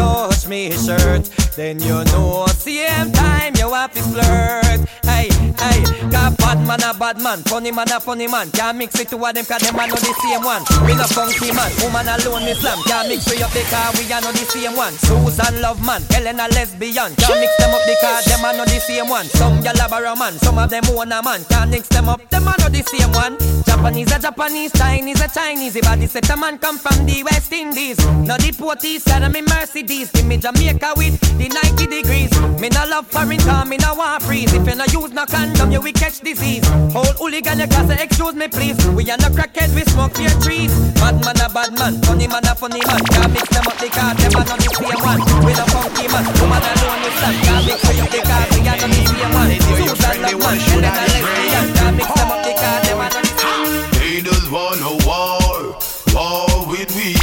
me 0.50 0.72
shirt. 0.72 1.30
Then 1.54 1.78
you 1.80 2.02
know 2.06 2.44
same 2.48 3.12
time 3.12 3.54
you 3.56 3.72
have 3.72 3.94
to 3.94 4.02
flirt. 4.02 4.80
Hey, 5.20 5.50
Hey, 5.61 5.85
got 6.09 6.38
bad 6.38 6.56
man 6.66 6.80
a 6.80 6.96
bad 6.96 7.20
man, 7.20 7.42
funny 7.44 7.70
man 7.70 7.92
a 7.92 8.00
funny 8.00 8.26
man. 8.26 8.50
Can't 8.50 8.78
mix 8.78 8.98
it 8.98 9.11
two 9.11 9.20
of 9.20 9.35
them 9.35 9.44
cause 9.44 9.61
them 9.61 9.76
a 9.76 9.87
know 9.87 10.00
the 10.00 10.12
same 10.24 10.40
one. 10.40 10.64
We 10.88 10.96
no 10.96 11.04
funky 11.04 11.52
man, 11.52 11.68
woman 11.85 12.09
alone 12.09 12.48
me 12.48 12.54
slam. 12.54 12.80
Can't 12.88 13.09
mix 13.09 13.28
we 13.28 13.42
up 13.42 13.52
because 13.52 13.92
we 14.00 14.09
a 14.09 14.20
know 14.24 14.33
the 14.33 14.44
same 14.48 14.74
one. 14.74 14.94
Susan 15.04 15.61
love 15.61 15.85
man, 15.85 16.00
Helen 16.09 16.40
a 16.40 16.48
lesbian. 16.48 17.12
Can't 17.20 17.37
mix 17.37 17.52
them 17.61 17.76
up 17.76 17.85
because 17.85 18.24
them 18.24 18.40
a 18.40 18.56
know 18.56 18.64
the 18.64 18.80
same 18.80 19.09
one. 19.09 19.26
Some 19.37 19.61
gyal 19.61 19.76
a 19.85 20.16
man, 20.16 20.33
some 20.40 20.56
of 20.56 20.70
them 20.70 20.85
own 20.96 21.12
a 21.12 21.22
man. 21.22 21.44
Can't 21.44 21.70
mix 21.70 21.88
them 21.88 22.09
up, 22.09 22.24
them 22.30 22.48
a 22.48 22.56
know 22.56 22.72
the 22.72 22.80
same 22.80 23.12
one. 23.12 23.37
Japanese 23.64 24.12
a 24.12 24.18
Japanese, 24.18 24.72
Chinese 24.72 25.20
a 25.20 25.28
Chinese. 25.28 25.74
The 25.74 25.80
body 25.83 26.06
set 26.06 26.30
a 26.30 26.37
man 26.37 26.59
come 26.59 26.78
from 26.78 27.04
the 27.04 27.22
West 27.24 27.52
Indies. 27.52 27.98
No 28.24 28.37
the 28.40 28.52
Porties, 28.56 29.04
of 29.04 29.33
me 29.33 29.42
Mercedes. 29.42 30.11
Give 30.11 30.24
me 30.24 30.38
Jamaica 30.38 30.94
with 30.96 31.20
the 31.37 31.48
90 31.48 31.87
degrees. 31.87 32.33
Me 32.61 32.68
no 32.68 32.85
love 32.88 33.06
foreign 33.06 33.40
car, 33.40 33.64
me 33.66 33.76
no 33.76 33.94
want 33.94 34.22
freeze. 34.22 34.52
If 34.52 34.66
you 34.66 34.74
no 34.74 34.85
use 34.85 35.10
no 35.12 35.25
condom, 35.27 35.70
you 35.73 35.81
will 35.81 35.92
catch 35.92 36.20
disease. 36.20 36.66
Whole 36.92 37.12
hooligan, 37.18 37.59
you 37.61 37.66
say 37.66 38.03
excuse 38.03 38.35
me 38.35 38.49
please. 38.49 38.77
We 38.90 39.09
are 39.11 39.18
no 39.18 39.29
crackhead, 39.29 39.75
we 39.75 39.83
smoke 39.90 40.18
your 40.18 40.35
trees. 40.40 40.73
Bad 41.01 41.20
man 41.25 41.40
a 41.40 41.49
bad 41.49 41.73
man, 41.79 42.01
funny 42.03 42.27
man 42.27 42.44
a 42.46 42.55
funny 42.55 42.81
man. 42.87 43.03
Can't 43.11 43.33
mix 43.33 43.49
them 43.49 43.66
up 43.66 43.79
because 43.81 44.16
them 44.20 44.37
a 44.37 44.42
no 44.44 44.55
the 44.57 44.68
same 44.77 45.01
one. 45.03 45.20
We 45.44 45.53
no 45.55 45.64
funky 45.73 46.07
man, 46.12 46.25
woman 46.40 46.62
alone 46.62 47.01
with 47.03 47.16
slam. 47.18 47.35
Can't 47.44 47.64
mix 47.66 47.81
we 47.88 48.01
up 48.01 48.11
because 48.11 48.49
we 48.55 48.61
are 48.68 48.79
no 48.81 48.87
the 48.87 49.01
same 49.09 49.33
one. 49.35 49.51
Susan 49.61 50.16
love 50.23 50.40
man, 50.40 50.59
Helen 50.59 50.85
a 50.85 51.05
lesbian. 51.11 51.66
Can't 51.75 51.94
mix 51.96 52.09
them 52.14 52.31
up 52.31 52.40
because 52.44 52.81
them 52.87 53.01
a 53.01 53.07
no 53.09 53.20
the 53.20 53.33
same. 53.40 54.01
Haters 54.01 54.46
want 54.51 54.81
a 54.85 54.92
war, 55.07 55.79
war 56.14 56.46
with 56.68 56.90
we. 56.96 57.14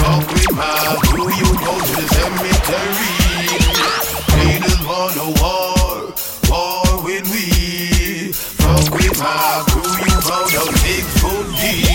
Fuck 0.00 0.24
with 0.32 0.52
my 0.56 0.98
crew, 1.06 1.30
you 1.30 1.48
go 1.62 1.72
to 1.78 1.92
the 2.00 2.06
cemetery. 2.16 3.12
Haters 4.32 4.80
want 4.86 5.16
a 5.16 5.28
war, 5.40 5.51
With 9.22 9.30
my 9.30 9.62
you 10.02 10.18
go 10.26 10.36
down 10.50 10.74
big 10.82 11.06
foot 11.22 11.46
deep. 11.62 11.86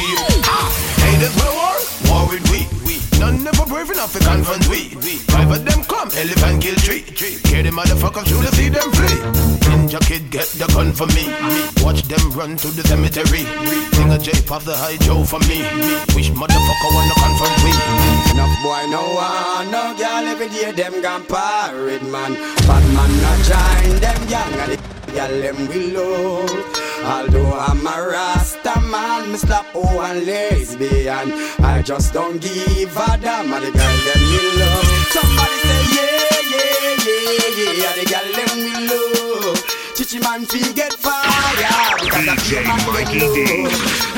Haters 1.04 1.36
want 1.36 1.52
war, 1.60 1.76
war 2.08 2.24
with 2.32 2.48
we. 2.88 3.04
None 3.20 3.44
never 3.44 3.66
brave 3.66 3.90
enough 3.92 4.14
to 4.14 4.20
confront 4.20 4.68
we. 4.70 4.96
Five 5.28 5.52
of 5.52 5.66
them 5.66 5.84
come, 5.84 6.10
elephant 6.16 6.64
kill 6.64 6.76
tree. 6.76 7.04
Hear 7.52 7.64
the 7.64 7.72
motherfuckers 7.72 8.28
through 8.28 8.44
the 8.48 8.52
see 8.56 8.70
them 8.70 8.90
flee. 8.96 9.20
Ninja 9.68 10.00
kid 10.08 10.32
get 10.32 10.48
the 10.56 10.68
gun 10.72 10.94
for 10.94 11.08
me. 11.08 11.28
Watch 11.84 12.04
them 12.04 12.32
run 12.32 12.56
to 12.56 12.68
the 12.72 12.88
cemetery. 12.88 13.44
Sing 13.92 14.12
a 14.12 14.18
J 14.18 14.32
pop 14.48 14.64
the 14.64 14.78
high 14.78 14.98
Joe 14.98 15.26
for 15.26 15.40
me. 15.52 15.68
Wish 16.16 16.32
motherfucker 16.32 16.92
wanna 16.96 17.16
confront 17.20 17.58
we. 17.60 17.74
Enough 18.32 18.56
boy 18.64 18.88
no 18.88 19.04
one, 19.20 19.72
no 19.72 19.94
girl 20.00 20.24
every 20.32 20.48
day 20.48 20.72
them 20.72 21.02
gone 21.02 21.26
parade 21.26 22.04
man. 22.04 22.36
Bad 22.64 22.84
man 22.96 23.12
not 23.20 23.38
join 23.44 24.00
them 24.00 24.30
young 24.30 24.97
girl 25.14 25.42
them 25.42 25.68
willow. 25.68 26.46
Although 27.04 27.54
I'm 27.54 27.86
a 27.86 28.10
Rasta 28.12 28.80
man, 28.82 29.32
me 29.32 29.38
slap 29.38 29.66
oh 29.74 30.02
and 30.02 30.26
lesbian. 30.26 31.32
I 31.64 31.82
just 31.84 32.14
don't 32.14 32.40
give 32.42 32.96
a 32.96 33.18
damn 33.18 33.52
and 33.54 33.66
the 33.66 33.72
girl 33.72 33.98
them 34.08 34.22
willow. 34.34 34.82
Somebody 35.14 35.58
say 35.66 35.84
yeah 35.96 36.42
yeah 36.54 37.08
yeah 37.08 37.72
yeah, 37.82 37.94
the 37.98 38.04
girl 38.12 38.28
them 38.36 38.52
willow. 38.58 39.56
Chichi 39.96 40.20
man 40.20 40.46
fi 40.46 40.74
get 40.74 40.94
fire 40.94 41.98
because 42.02 42.28
of 42.28 42.52
you 42.52 42.62
man 42.68 42.80
get 42.96 43.12
low. 43.22 43.70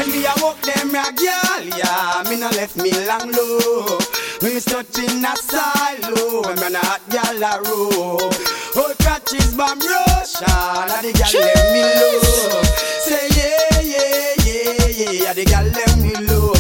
And 0.02 0.12
me 0.12 0.26
a 0.26 0.34
walk 0.42 0.60
them 0.62 0.96
a 0.96 1.06
girl, 1.14 1.64
yeah. 1.78 2.24
Me 2.30 2.40
no 2.40 2.50
left 2.50 2.78
me 2.78 2.92
long 3.06 3.32
low. 3.32 4.00
Me 4.42 4.54
me 4.54 4.60
stuck 4.60 4.98
in 4.98 5.24
a 5.24 5.36
silo 5.36 6.42
when 6.44 6.56
me 6.60 6.76
a 6.76 6.80
hot 6.80 7.02
girl 7.10 7.44
a 7.44 7.62
row. 7.64 8.59
Oh, 8.76 8.94
catches 9.00 9.56
bomb 9.56 9.80
Russian, 9.80 10.46
and 10.46 11.04
the 11.04 11.12
girl 11.14 11.42
let 11.42 11.66
me 11.74 11.82
low. 12.00 12.62
Say 13.02 13.28
yeah 13.38 13.82
yeah 13.82 14.34
yeah 14.46 15.10
yeah, 15.10 15.30
and 15.30 15.38
the 15.38 15.46
girl 15.46 15.66
let 15.66 15.98
me 15.98 16.14
low. 16.28 16.59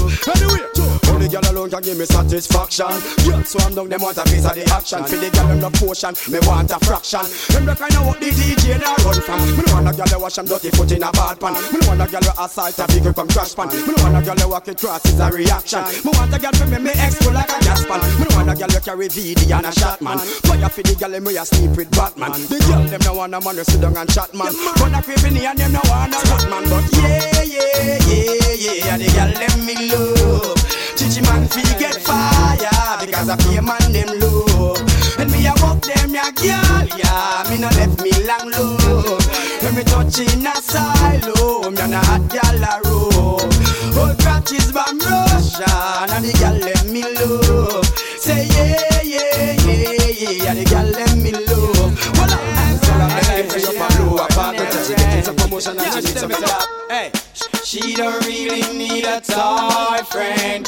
Girl 1.29 1.45
alone 1.45 1.69
can 1.69 1.81
give 1.85 1.97
me 1.97 2.05
satisfaction. 2.05 2.89
Girl 3.21 3.43
swarm 3.45 3.75
down, 3.77 3.87
them 3.89 4.01
want 4.01 4.17
a 4.17 4.23
piece 4.25 4.45
of 4.49 4.57
the 4.57 4.65
action. 4.73 5.05
For 5.05 5.13
the 5.13 5.29
girl 5.29 5.45
them 5.45 5.61
the 5.61 5.69
potion, 5.77 6.17
me 6.33 6.41
want 6.41 6.73
a 6.73 6.81
fraction. 6.81 7.21
Them 7.53 7.69
the 7.69 7.77
kind 7.77 7.93
of 8.01 8.09
what 8.09 8.17
the 8.17 8.33
DJ 8.33 8.81
they 8.81 8.95
run 9.05 9.21
from. 9.21 9.37
Me 9.53 9.61
no 9.61 9.77
want 9.77 9.89
a 9.89 9.93
girl 9.93 10.09
that 10.09 10.17
wash 10.17 10.41
them 10.41 10.49
dirty 10.49 10.73
foot 10.73 10.89
in 10.89 11.05
a 11.05 11.11
bad 11.13 11.37
pan. 11.37 11.53
Me 11.69 11.77
no 11.77 11.93
want 11.93 12.01
a 12.01 12.07
girl 12.09 12.25
that 12.25 12.33
assault 12.33 12.81
a 12.81 12.85
vehicle 12.89 13.13
come 13.13 13.29
crash 13.29 13.53
pan. 13.53 13.69
Me 13.69 13.93
no 13.93 14.01
want 14.01 14.17
a 14.17 14.21
girl 14.25 14.37
that 14.41 14.49
walk 14.49 14.67
it 14.67 14.81
cross 14.81 15.05
is 15.05 15.21
a 15.21 15.29
reaction. 15.29 15.85
Me 16.01 16.09
want 16.17 16.33
a 16.33 16.37
girl 16.41 16.55
to 16.57 16.65
make 16.65 16.81
me 16.81 16.93
explode 16.97 17.37
like 17.37 17.53
a 17.53 17.59
gas 17.61 17.85
pan. 17.85 18.01
Me 18.17 18.25
no 18.25 18.33
want 18.33 18.49
a 18.49 18.53
girl 18.57 18.71
that 18.73 18.81
carry 18.81 19.05
VD 19.05 19.53
and 19.53 19.69
a 19.69 19.71
shot 19.77 20.01
man. 20.01 20.17
Fire 20.49 20.65
for 20.65 20.81
the 20.81 20.97
girl 20.97 21.13
we 21.13 21.37
a 21.37 21.45
sleep 21.45 21.77
with 21.77 21.93
Batman. 21.93 22.33
The 22.49 22.57
girl 22.65 22.81
them 22.89 23.01
no 23.05 23.13
want 23.21 23.37
a 23.37 23.39
man 23.39 23.53
to 23.53 23.63
sit 23.69 23.77
down 23.77 23.93
and 23.93 24.09
chat 24.09 24.33
man. 24.33 24.49
But 24.81 24.97
a 24.97 24.99
creepy 25.05 25.45
and 25.45 25.61
them 25.61 25.77
no 25.77 25.81
want 25.93 26.09
a 26.09 26.19
rat 26.25 26.49
man. 26.49 26.65
But 26.65 26.89
yeah 26.97 27.45
yeah 27.45 28.01
yeah 28.09 28.57
yeah, 28.57 28.93
and 28.97 29.01
the 29.05 29.09
girl 29.13 29.29
them 29.29 29.57
me 29.61 29.75
love. 29.93 30.88
Chichi 30.99 31.21
man 31.21 31.47
fi 31.47 31.61
get 31.79 31.95
fire 31.95 32.99
because 32.99 33.29
I 33.29 33.37
pay 33.37 33.61
man 33.61 33.79
them 33.93 34.19
low. 34.19 34.75
And 35.17 35.31
me 35.31 35.47
a 35.47 35.53
walk 35.63 35.79
them 35.79 36.13
ya 36.13 36.29
girl, 36.35 36.87
yeah. 36.99 37.47
Me 37.49 37.55
no 37.57 37.69
left 37.79 38.03
me 38.03 38.11
long 38.27 38.51
low. 38.51 39.17
When 39.63 39.75
me 39.75 39.83
touch 39.85 40.19
in 40.19 40.45
a 40.45 40.53
silo, 40.59 41.71
me 41.71 41.79
a 41.79 41.99
hot 42.03 42.27
girl 42.27 42.63
a 42.67 42.81
row. 42.83 43.39
Old 43.95 44.19
practice 44.19 44.71
from 44.71 44.99
Russia, 44.99 45.71
and 46.11 46.25
the 46.25 46.35
girl 46.37 46.59
let 46.67 46.83
me 46.91 47.03
low. 47.15 47.81
Say 48.19 48.47
yeah 48.51 48.99
yeah 49.01 49.55
yeah 49.55 50.11
yeah, 50.19 50.51
and 50.51 50.59
the 50.59 50.65
girl 50.67 50.83
let 50.83 51.15
me 51.15 51.31
low. 51.31 51.95
Well 52.19 52.27
I'm 52.27 52.75
sorry, 52.75 53.39
I'm 53.39 53.47
for 53.47 53.59
you 53.59 53.71
for 53.71 54.03
low 54.03 54.17
apart. 54.17 54.57
She 54.85 54.95
getting 54.95 55.23
some 55.23 55.37
promotion 55.37 55.79
and 55.79 55.93
she 56.05 56.13
needs 56.13 56.21
job. 56.21 56.67
Hey. 56.89 57.11
She 57.63 57.93
don't 57.93 58.25
really 58.25 58.61
need 58.77 59.05
a 59.05 59.21
toy 59.21 60.03
friend. 60.11 60.67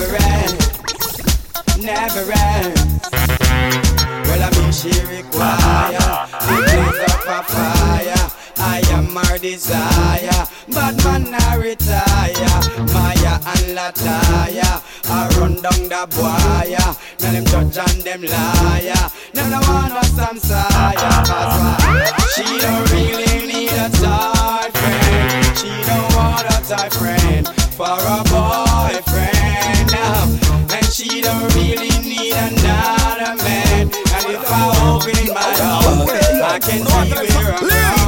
never 0.00 0.16
end, 0.16 0.58
never 1.82 2.32
end. 2.32 3.00
Well, 4.24 4.42
I 4.42 4.50
mean 4.56 4.72
she 4.72 4.88
require 4.88 5.98
the 6.40 6.56
blaze 6.64 7.00
of 7.10 7.28
a 7.28 7.42
fire. 7.42 8.26
I 8.56 8.82
am 8.92 9.14
her 9.14 9.38
desire, 9.38 10.46
but 10.68 11.04
man 11.04 11.34
I 11.34 11.56
retire. 11.56 12.60
Maya 12.94 13.34
and 13.52 13.76
Lataya, 13.76 14.82
I 15.10 15.28
run 15.38 15.60
down 15.60 15.82
the 15.92 16.06
boya. 16.16 16.96
Now 17.20 17.32
them 17.32 17.44
judge 17.44 17.78
and 17.78 18.02
them 18.02 18.22
liar. 18.22 19.10
Now 19.34 19.48
no 19.48 19.60
one 19.68 19.92
of 19.92 20.06
some 20.06 20.38
sire, 20.38 20.94
cause 21.28 21.56
why? 21.60 22.10
She 22.34 22.44
don't 22.58 22.90
really 22.90 23.46
need 23.46 23.72
a 23.72 23.88
tight 24.00 24.70
friend. 24.72 25.58
She 25.58 25.68
don't 25.68 26.14
want 26.14 26.46
a 26.48 26.68
tight 26.68 26.92
friend 26.94 27.48
for 27.76 27.98
a 27.98 28.24
boyfriend 28.24 29.39
now. 30.10 30.24
And 30.70 30.86
she 30.86 31.20
don't 31.20 31.54
really 31.54 31.90
need 32.02 32.34
another 32.34 33.34
man. 33.42 33.90
And 34.16 34.26
if 34.36 34.50
I 34.50 34.62
open 34.90 35.34
my 35.34 35.52
heart, 35.62 36.10
I 36.42 36.58
can 36.58 36.84
see 36.86 37.12
where 37.62 37.94
I'm 37.94 37.99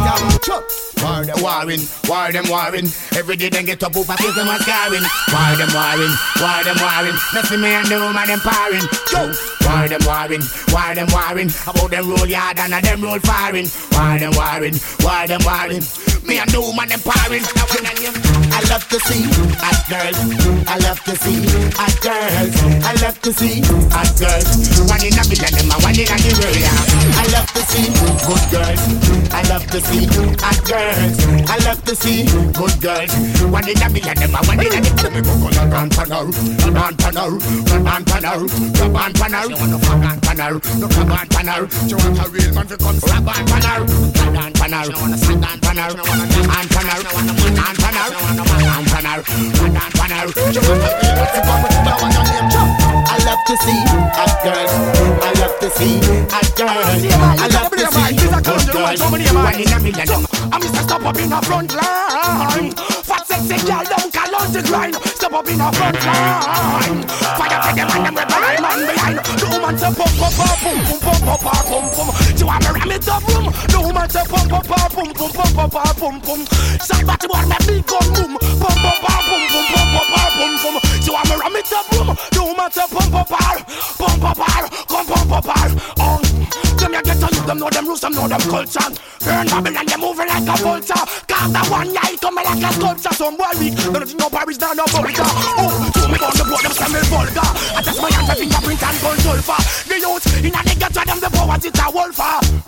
wrong. 0.53 0.65
War 1.03 1.25
them 1.25 1.43
warring, 1.43 1.83
war 2.09 2.33
them 2.33 2.49
warring. 2.49 2.87
Every 3.17 3.37
day 3.37 3.49
they 3.49 3.63
get 3.65 3.83
up 3.83 3.97
over 3.97 4.13
face 4.15 4.35
them 4.35 4.49
a 4.49 4.59
scarring. 4.61 5.03
War 5.33 5.53
them 5.57 5.71
warring, 5.75 6.15
war 6.41 6.61
them 6.65 6.79
warring. 6.79 7.17
Nothing 7.35 7.61
me 7.61 7.69
and 7.69 7.91
no 7.91 8.13
man 8.13 8.29
them 8.29 8.41
parring. 8.41 8.87
Yo, 9.11 9.33
war 9.67 9.89
them 9.89 10.03
warring, 10.07 10.45
war 10.71 10.95
them 10.95 11.09
warring. 11.11 11.51
About 11.67 11.91
them 11.91 12.09
roll 12.09 12.27
yard 12.27 12.59
and 12.59 12.75
a 12.75 12.81
them 12.81 13.03
roll 13.03 13.19
firing. 13.21 13.67
War 13.93 14.19
them 14.19 14.33
warring, 14.37 14.77
war 15.03 15.27
them 15.27 15.41
warring. 15.45 15.83
Me 16.23 16.33
me 16.33 16.39
a 16.39 16.47
new 16.55 16.73
man 16.77 16.93
empowering. 16.93 17.43
I 17.43 18.63
love 18.71 18.87
to 18.89 18.99
see 19.01 19.27
hot 19.59 19.81
girls. 19.91 20.19
I 20.69 20.79
love 20.79 21.01
to 21.05 21.17
see 21.17 21.43
hot 21.75 21.97
girls. 22.01 22.55
I 22.85 22.95
love 23.03 23.21
to 23.23 23.33
see 23.33 23.61
hot 23.91 24.13
girls. 24.17 24.47
One 24.87 25.03
in 25.03 25.19
a 25.19 25.23
million, 25.27 25.51
them 25.51 25.71
a 25.71 25.77
one 25.83 25.99
in 25.99 26.07
a 26.07 26.17
world. 26.39 27.12
I 27.23 27.27
love 27.31 27.47
to 27.55 27.63
see 27.71 27.87
good 28.27 28.45
girls. 28.51 28.83
I 29.31 29.43
love 29.47 29.67
to 29.71 29.81
see 29.81 30.07
hot 30.43 30.59
girls. 30.67 31.15
I 31.47 31.57
love 31.63 31.79
to 31.87 31.95
see 31.95 32.27
good 32.27 32.75
girls. 32.83 33.15
One 33.47 33.69
in 33.69 33.79
a 33.79 33.87
million, 33.89 34.17
them 34.19 34.35
one 34.35 34.59
in 34.59 34.67
a 34.67 34.83
million. 34.83 35.13
Me 35.15 35.21
go 35.23 35.31
go 35.39 35.49
la 35.55 35.63
pan 35.71 35.87
come 35.87 36.11
on, 36.11 36.33
pan 36.75 36.95
panal, 36.99 37.39
la 37.71 37.79
pan 37.79 38.03
panal, 38.11 38.43
la 38.75 38.87
pan 38.91 39.13
panal. 39.15 39.47
She 39.47 39.55
want 39.55 39.71
no 39.71 39.79
pan 39.79 40.19
panal, 40.19 40.55
no 40.83 40.89
pan 40.91 41.07
want 41.95 42.19
a 42.19 42.27
real 42.35 42.51
man 42.55 42.67
to 42.67 42.77
come. 42.77 42.99
La 43.07 43.23
pan 43.23 43.47
panal, 43.47 43.87
come 44.19 44.37
on, 44.43 44.53
panal. 44.59 44.83
She 44.83 44.99
want 44.99 45.15
a 45.15 45.19
sand 45.23 45.45
on, 45.47 45.55
la 45.55 45.63
pan 45.63 45.79
panal, 45.79 45.95
la 45.95 46.03
pan 46.43 46.67
panal, 46.75 47.01
la 47.07 47.35
pan 47.39 47.71
panal, 47.79 49.21
la 49.23 49.71
pan 49.71 49.91
panal. 49.95 50.29
She 50.51 50.59
want 50.59 50.83
a 50.83 50.91
real 50.91 51.15
man 51.15 51.31
to 51.31 51.41
come. 51.47 51.71
She 51.71 51.87
want 51.87 52.19
a 52.19 52.23
real 52.27 52.43
man 52.43 52.51
to 52.51 52.59
come 52.59 52.82
love 53.33 53.45
to 53.47 53.57
see 53.57 53.81
hot 54.13 54.45
girls. 54.45 54.73
I 55.25 55.33
love 55.41 55.59
to 55.61 55.71
see 55.71 56.01
hot 56.29 56.49
girls. 56.55 57.01
I 57.41 57.49
love 57.49 57.73
to 57.73 57.87
see 57.89 58.17
good 58.21 58.73
girls. 58.73 59.01
One 59.01 59.61
in 59.61 59.73
a 59.73 59.81
million. 59.81 60.09
I'm 60.53 60.61
Mr. 60.61 60.83
Stop 60.83 61.05
up 61.07 61.17
in 61.17 61.31
the 61.31 61.41
front 61.41 61.75
line. 61.75 63.02
Fat 63.13 63.27
sexy 63.29 63.61
girl, 63.69 63.85
them 63.85 64.09
call 64.09 64.35
out 64.41 64.49
the 64.49 64.63
grind. 64.65 64.97
Step 65.05 65.33
up 65.37 65.45
in 65.45 65.61
a 65.61 65.69
front 65.77 66.01
line. 66.01 67.05
Fire 67.37 67.61
to 67.61 67.71
the 67.77 67.85
man, 67.85 68.03
them 68.09 68.17
rebel 68.17 68.57
man 68.65 68.81
behind. 68.89 69.19
The 69.37 69.47
woman 69.53 69.77
say 69.77 69.93
pump, 69.93 70.13
pump, 70.17 70.33
pump, 70.33 70.57
pum, 70.65 70.79
pum, 70.89 70.99
pum, 71.05 71.21
pum, 71.21 71.39
pum, 71.45 71.61
pum, 71.69 71.85
pum. 71.93 72.09
You 72.41 72.47
want 72.49 72.65
me 72.65 72.71
ram 72.73 72.93
it 72.97 73.09
up, 73.13 73.23
room. 73.29 73.47
The 73.69 73.79
woman 73.85 74.09
say 74.09 74.25
pump, 74.25 74.49
pump, 74.49 74.65
pum, 74.65 75.09
pum, 75.13 75.31
pum, 75.37 75.53
pum, 75.53 75.69
pum, 75.69 75.95
pum, 76.01 76.17
pum. 76.25 76.41
Shot 76.81 77.05
body 77.05 77.27
boy, 77.29 77.45
me 77.45 77.59
big 77.69 77.85
gun, 77.85 78.07
boom. 78.17 78.33
Pump, 78.41 78.77
pump, 78.81 79.05
pum, 79.05 79.43
pum, 79.53 79.65
pum, 79.69 79.87
pum, 79.93 80.07
pum, 80.09 80.33
pum, 80.33 80.53
pum. 80.65 80.75
You 81.05 81.13
want 81.13 81.29
me 81.29 81.35
ram 81.37 81.57
it 81.61 81.73
up, 81.77 81.85
room. 81.93 82.09
The 82.33 82.41
woman 82.41 82.71
say 82.73 82.89
pump, 82.89 83.13
pump, 83.13 83.29
pump, 83.29 83.61
pump, 84.01 84.41
pump, 84.41 85.29
pump, 85.29 85.45
pump. 85.45 85.73
Oh, 86.01 86.17
them 86.81 86.93
you 86.97 87.03
get 87.05 87.21
to 87.21 87.33
them 87.47 87.59
know 87.59 87.69
them 87.69 87.87
rules, 87.87 88.01
them 88.01 88.13
know 88.13 88.29
them 88.29 88.41
culture. 88.41 88.89
Burn 89.21 89.47
Babylon, 89.47 89.87
they 89.87 89.97
moving 90.01 90.29
like 90.29 90.49
a 90.49 90.57
vulture. 90.63 91.05
Cause 91.29 91.53
the 91.53 91.61
one 91.71 91.93
night 91.93 92.21
coming 92.21 92.45
like 92.45 92.63
a 92.63 92.73
sculpture. 92.73 93.02
Gangsta 93.03 93.19
some 93.19 93.37
boy 93.37 93.51
weak 93.59 93.75
No 93.91 93.99
nothing 93.99 94.17
no 94.17 94.31
Paris, 94.31 94.59
no 94.61 94.73
no 94.73 94.85
Bulga 94.87 95.27
Oh, 95.59 95.91
so 95.95 96.07
me 96.07 96.19
on 96.23 96.31
the 96.39 96.45
block, 96.47 96.63
them 96.63 96.73
stammer 96.73 97.03
vulgar 97.11 97.51
I 97.75 97.83
just 97.83 97.99
my 98.01 98.11
hand, 98.15 98.29
my 98.29 98.35
fingerprint 98.35 98.83
and 98.83 98.99
control 99.03 99.43
for 99.43 99.59
The 99.91 99.97
youth, 99.99 100.27
in 100.39 100.55
a 100.55 100.61
nigga 100.63 100.87
to 100.87 101.03
them 101.03 101.19
the 101.19 101.29
power 101.35 101.59
to 101.59 101.69
a 101.83 101.87
wolf 101.91 102.21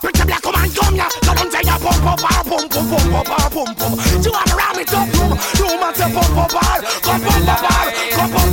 Pretty 0.03 0.25
black 0.27 0.43
come 0.43 0.59
and 0.59 0.75
come 0.75 0.97
ya 0.97 1.07
Go 1.23 1.35
down 1.39 1.51
say 1.55 1.63
ya 1.63 1.79
pump 1.79 2.03
pump, 2.03 2.19
pump, 2.19 2.47
pump 2.51 2.67
pump 2.67 2.91
pump 2.91 3.15
up, 3.15 3.31
ah, 3.31 3.47
pump 3.47 3.79
pump 3.79 3.95
You 4.27 4.31
wanna 4.35 4.55
ram 4.59 4.75
pump, 4.83 5.07
pump. 5.15 5.39
you 5.55 5.67
You 5.71 5.79
must 5.79 6.03
pump, 6.03 6.15
pump 6.19 6.51
pump, 6.51 6.83
pump, 6.99 7.23
pump 7.23 7.23
pump, 7.23 7.63
pump, 7.63 7.95
pump 8.11 8.35
up 8.35 8.44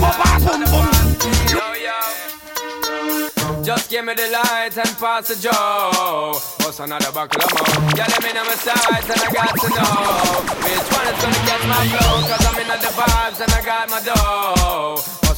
Just 3.71 3.89
give 3.89 4.03
me 4.03 4.13
the 4.13 4.27
light 4.27 4.75
and 4.75 4.91
pass 4.99 5.29
the 5.29 5.35
joe. 5.39 6.35
What's 6.59 6.81
another 6.81 7.09
buckle 7.13 7.39
of 7.39 7.51
more? 7.55 7.95
Yeah, 7.95 8.03
let 8.03 8.21
me 8.21 8.33
know 8.33 8.43
my 8.43 8.59
sights 8.59 9.07
and 9.07 9.15
I 9.15 9.31
got 9.31 9.55
to 9.63 9.69
know 9.71 10.43
which 10.59 10.87
one 10.91 11.07
is 11.07 11.15
gonna 11.23 11.39
catch 11.47 11.63
my 11.71 11.79
flow. 11.87 12.19
Cause 12.27 12.43
I'm 12.51 12.59
in 12.59 12.67
the 12.67 12.91
vibes 12.91 13.39
and 13.39 13.51
I 13.53 13.61
got 13.63 13.89
my 13.89 14.01
dough. 14.03 14.40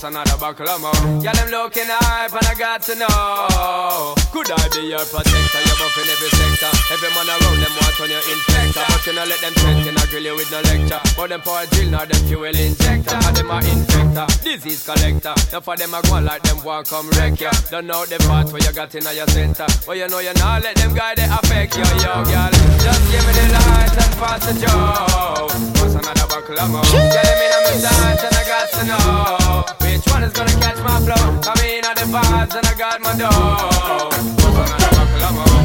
What's 0.03 0.15
another 0.19 0.35
buckle 0.35 0.67
of 0.67 0.81
more? 0.83 1.23
Yeah, 1.23 1.31
them 1.31 1.47
looking 1.47 1.87
hype 1.87 2.35
and 2.35 2.43
I 2.43 2.55
got 2.59 2.83
to 2.91 2.93
know. 2.99 4.11
Could 4.35 4.51
I 4.51 4.67
be 4.75 4.91
your 4.91 4.99
protector? 4.99 5.63
You're 5.63 5.79
buffing 5.79 6.11
every 6.11 6.27
sector. 6.27 6.71
Every 6.91 7.07
man 7.15 7.31
around 7.31 7.59
them 7.63 7.71
want 7.79 7.95
on 8.03 8.09
your 8.11 8.19
infector. 8.27 8.83
But 8.83 8.99
you 9.07 9.13
know 9.15 9.23
let 9.23 9.39
them 9.39 9.55
threaten, 9.55 9.95
I 9.95 10.03
grill 10.11 10.27
you 10.27 10.35
with 10.35 10.51
no 10.51 10.59
lecture. 10.59 10.99
But 11.15 11.31
them 11.31 11.39
power 11.39 11.63
drill, 11.71 11.87
now 11.87 12.03
them 12.03 12.19
fuel 12.27 12.51
injector. 12.51 13.15
And 13.15 13.31
them 13.31 13.47
a 13.47 13.63
infector, 13.63 14.27
disease 14.43 14.83
collector. 14.83 15.35
Now 15.55 15.63
for 15.63 15.79
them 15.79 15.95
a 15.95 16.01
go 16.03 16.19
like 16.19 16.43
them 16.43 16.59
want 16.67 16.91
come 16.91 17.07
wreck 17.15 17.39
ya. 17.39 17.55
Don't 17.71 17.87
know 17.87 18.03
the 18.03 18.19
part 18.27 18.51
where 18.51 18.59
you 18.59 18.75
got 18.75 18.91
in 18.99 19.07
your 19.07 19.27
center. 19.31 19.71
But 19.87 19.95
you 19.95 20.11
know 20.11 20.19
you 20.19 20.35
not 20.35 20.67
let 20.67 20.75
them 20.75 20.91
guide 20.91 21.15
they 21.15 21.31
affect 21.31 21.79
you, 21.79 21.87
yo, 22.03 22.27
girl. 22.27 22.51
Just 22.51 23.03
give 23.07 23.23
me 23.23 23.31
the 23.39 23.45
light 23.55 23.95
and 24.03 24.13
pass 24.19 24.43
the 24.51 24.53
joe. 24.59 25.47
What's 25.79 25.95
another 25.95 26.27
buckle 26.27 26.59
of 26.59 26.67
more? 26.75 26.83
Yeah, 26.91 27.23
them 27.23 27.39
in 27.39 27.55
my 27.55 27.75
sight 27.79 28.19
and 28.19 28.35
I 28.35 28.43
got 28.43 28.67
to 28.67 28.83
know 28.83 29.83
which 29.93 30.11
one 30.11 30.23
is 30.23 30.33
gonna 30.33 30.51
catch 30.59 30.77
my 30.79 30.99
flow. 31.05 31.39
Come 31.41 31.65
in 31.65 31.85
at 31.85 31.95
the 31.95 32.05
vibes 32.05 32.55
and 32.55 32.65
I 32.65 32.73
got 32.73 33.01
my 33.01 33.15
dough. 33.15 34.09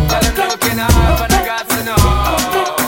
Them 0.08 0.48
looking 0.48 0.78
up 0.78 1.20
and 1.24 1.32
I 1.32 1.44
got 1.46 1.68
to 1.70 1.84
know. 1.84 2.87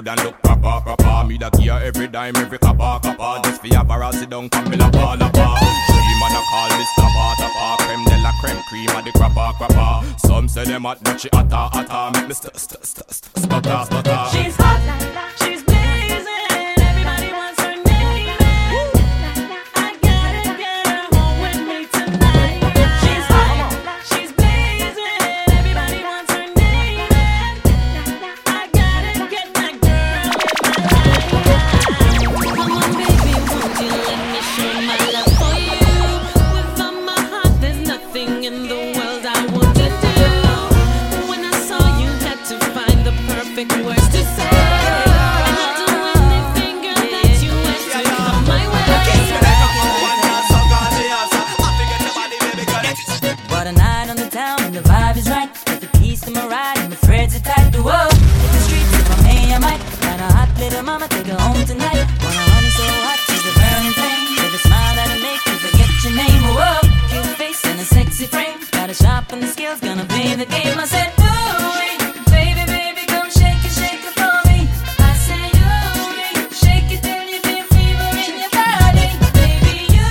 Good 0.00 0.08
and 0.08 0.24
look 0.24 0.42
proper, 0.42 0.80
proper. 0.80 1.28
Me 1.28 1.36
that 1.38 1.56
here 1.56 1.78
every 1.82 2.08
dime, 2.08 2.36
every 2.36 2.58
kappa, 2.58 3.00
kappa. 3.02 3.40
Just 3.44 3.60
for 3.60 3.66
your 3.68 3.84
barrel, 3.84 4.12
sit 4.12 4.30
down, 4.30 4.48
come 4.48 4.70
me 4.70 4.76
la 4.76 4.90
pa, 4.90 5.14
la 5.14 5.30
pa. 5.30 5.46
Three 5.88 6.16
man 6.20 6.32
a 6.32 6.42
call 6.50 6.70
me 6.78 6.84
stopper, 6.92 7.30
topper. 7.40 7.84
Creme 7.84 8.04
de 8.04 8.16
la 8.22 8.32
creme, 8.40 8.62
cream 8.68 8.90
of 8.96 9.04
the 9.04 9.10
crapper, 9.12 9.52
crapper. 9.58 10.20
Some 10.20 10.48
say 10.48 10.64
them 10.64 10.82
hot, 10.82 11.02
but 11.02 11.20
she 11.20 11.28
hotter, 11.32 11.68
hotter. 11.72 12.18
Make 12.18 12.28
me 12.28 12.34
st, 12.34 12.56
st, 12.56 12.86
st, 12.86 13.10
st, 13.10 13.38
stutter, 13.38 13.84
stutter. 13.84 14.26
She's 14.32 14.56
hot, 14.56 15.32
she's 15.42 15.59
the 70.40 70.46
game. 70.46 70.78
I 70.78 70.86
said, 70.86 71.12
baby, 72.32 72.64
baby, 72.64 73.04
come 73.06 73.28
shake 73.28 73.60
it, 73.60 73.72
shake 73.76 74.00
it 74.00 74.14
for 74.16 74.36
me. 74.48 74.64
I 74.96 75.12
said, 75.26 75.52
shake 76.60 76.88
it 76.96 77.02
till 77.04 77.24
you 77.28 77.40
feel 77.44 77.64
fever 77.68 78.10
in 78.24 78.40
your 78.40 78.48
body. 78.48 79.06
Baby, 79.36 79.76
you, 79.92 80.08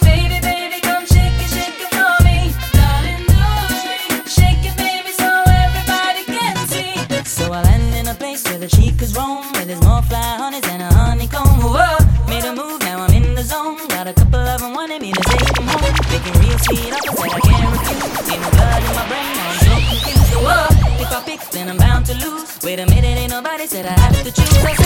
baby, 0.00 0.40
baby, 0.40 0.80
come 0.80 1.04
shake 1.04 1.36
it, 1.44 1.50
shake 1.52 1.76
it 1.76 1.90
for 1.92 2.16
me. 2.24 2.56
Darling, 2.72 3.28
shake 4.24 4.64
it, 4.64 4.76
baby, 4.80 5.12
so 5.12 5.28
everybody 5.28 6.24
can 6.24 6.56
see. 6.72 6.96
So 7.28 7.52
I 7.52 7.60
land 7.68 7.92
in 8.00 8.08
a 8.08 8.14
place 8.14 8.44
where 8.48 8.58
the 8.58 8.68
chicas 8.68 9.12
roam, 9.14 9.44
where 9.52 9.66
there's 9.66 9.82
more 9.84 10.00
fly 10.08 10.40
honeys 10.40 10.64
a 10.64 10.88
honeycomb. 10.94 11.60
Whoa, 11.60 12.00
made 12.32 12.44
a 12.44 12.54
move, 12.56 12.80
now 12.80 13.04
I'm 13.04 13.12
in 13.12 13.34
the 13.34 13.42
zone. 13.42 13.76
Got 13.88 14.08
a 14.08 14.14
couple 14.14 14.40
of 14.40 14.60
them 14.60 14.72
wanting 14.72 15.02
me 15.02 15.12
to 15.12 15.20
take 15.20 15.52
them 15.52 15.66
home. 15.68 15.92
Making 16.08 16.34
real 16.40 16.58
sweet 16.64 17.13
if 21.64 21.70
I'm 21.70 21.76
bound 21.76 22.06
to 22.06 22.14
lose. 22.14 22.58
Wait 22.62 22.78
a 22.78 22.86
minute, 22.86 23.16
ain't 23.18 23.30
nobody 23.30 23.66
said 23.66 23.86
I 23.86 23.98
have 23.98 24.22
to 24.22 24.32
choose. 24.32 24.83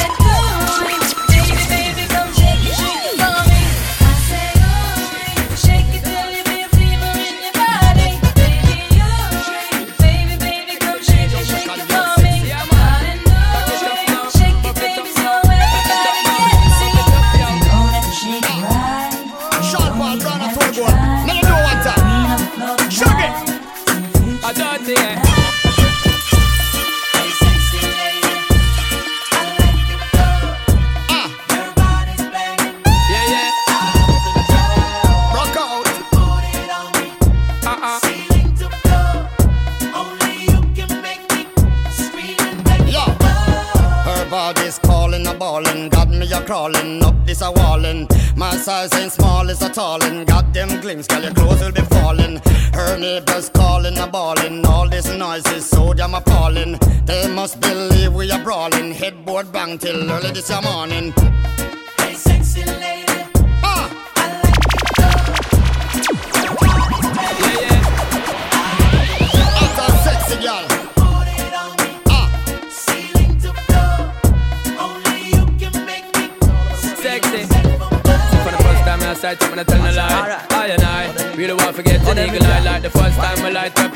Tallin'. 49.79 50.25
Got 50.25 50.53
them 50.53 50.81
glimpse, 50.81 51.07
girl, 51.07 51.23
your 51.23 51.35
clothes 51.35 51.61
will 51.61 51.73
be 51.81 51.87
falling. 51.97 52.41
Her 52.79 52.99
neighbors 52.99 53.49
calling, 53.49 53.97
a 53.99 54.07
bawling. 54.07 54.67
All 54.67 54.89
this 54.89 55.09
noise 55.25 55.47
is 55.57 55.65
so 55.75 55.95
damn 55.95 56.15
appalling. 56.15 56.73
They 57.05 57.29
must 57.29 57.61
believe 57.61 58.13
we 58.13 58.31
are 58.33 58.43
brawling. 58.43 58.93
Headboard 58.93 59.53
bang 59.53 59.79
till 59.79 60.11
early 60.11 60.33
this 60.33 60.51
morning. 60.69 61.15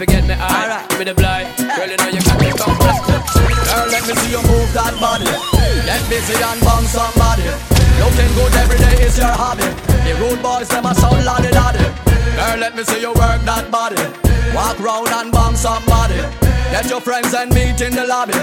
Forget 0.05 0.27
me 0.27 0.35
eye. 0.35 0.85
Give 0.91 0.99
me 0.99 1.05
the 1.05 1.15
blind. 1.15 1.47
Girl, 1.59 1.87
you 1.87 1.97
know 1.97 2.11
you 2.11 2.23
got 2.27 2.39
me 2.43 2.51
come 2.59 2.75
Girl, 2.75 3.87
let 3.87 4.03
me 4.03 4.15
see 4.19 4.35
you 4.35 4.43
move 4.51 4.71
that 4.75 4.95
body. 4.99 5.31
Get 5.87 6.03
busy 6.11 6.35
and 6.43 6.59
bang 6.59 6.87
somebody. 6.91 7.47
Looking 8.03 8.31
good 8.35 8.53
every 8.59 8.79
day 8.83 9.07
is 9.07 9.17
your 9.17 9.31
hobby. 9.31 9.69
The 10.03 10.19
rude 10.19 10.43
boys, 10.43 10.69
them 10.69 10.87
a 10.87 10.95
sound 10.95 11.23
lolly 11.25 11.55
lolly. 11.55 11.87
Girl, 12.35 12.59
let 12.59 12.75
me 12.75 12.83
see 12.83 13.01
you 13.01 13.15
work 13.15 13.47
that 13.47 13.71
body. 13.71 14.03
Walk 14.51 14.79
round 14.83 15.09
and 15.15 15.31
bang 15.31 15.55
somebody. 15.55 16.19
Get 16.75 16.91
your 16.91 17.01
friends 17.01 17.33
and 17.35 17.55
meet 17.55 17.81
in 17.81 17.95
the 17.95 18.05
lobby. 18.05 18.35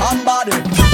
Somebody. 0.00 0.91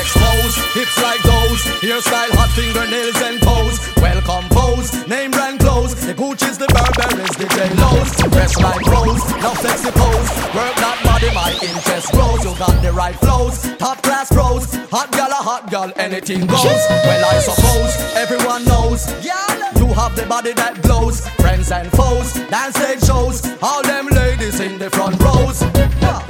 Belly 0.00 0.06
a 0.06 0.06
expose, 0.06 0.56
hips 0.74 1.02
like 1.02 1.22
those. 1.22 1.60
Hairstyle, 1.80 2.32
hot 2.32 2.50
fingernails 2.56 3.20
and 3.22 3.40
toes. 3.42 3.76
Well 4.00 4.20
composed, 4.22 5.08
name 5.08 5.30
brand 5.30 5.60
clothes. 5.60 5.94
The 5.94 6.14
Gucci's, 6.14 6.58
the 6.58 6.66
Burberry's, 6.68 7.36
the 7.36 7.48
J-Lo's. 7.48 8.10
Dress 8.32 8.56
like 8.60 8.84
rose, 8.86 9.22
no 9.40 9.52
sexy 9.54 9.90
pose. 9.90 10.30
Work 10.54 10.74
that 10.80 10.98
body, 11.04 11.30
my 11.34 11.52
interest 11.60 12.12
grows. 12.12 12.44
You 12.44 12.56
got 12.58 12.82
the 12.82 12.92
right 12.92 13.16
flows, 13.16 13.62
top 13.76 14.02
class 14.02 14.32
pros. 14.32 14.74
Hot 14.90 15.10
gal, 15.12 15.30
a 15.30 15.34
hot 15.34 15.70
gal, 15.70 15.92
anything 15.96 16.46
goes. 16.46 16.64
Well, 16.64 17.24
I 17.24 17.38
suppose 17.40 17.92
everyone 18.16 18.64
knows. 18.64 19.06
Yeah, 19.24 19.46
you 19.76 19.86
have 19.94 20.16
the 20.16 20.26
body 20.26 20.52
that 20.54 20.82
glows. 20.82 21.28
Friends 21.40 21.70
and 21.70 21.90
foes, 21.92 22.34
dance 22.48 22.76
stage 22.76 23.04
shows. 23.04 23.44
All 23.62 23.82
them 23.82 24.06
ladies 24.08 24.60
in 24.60 24.78
the 24.78 24.90
front 24.90 25.20
rows. 25.22 25.62
Yeah. 26.00 26.24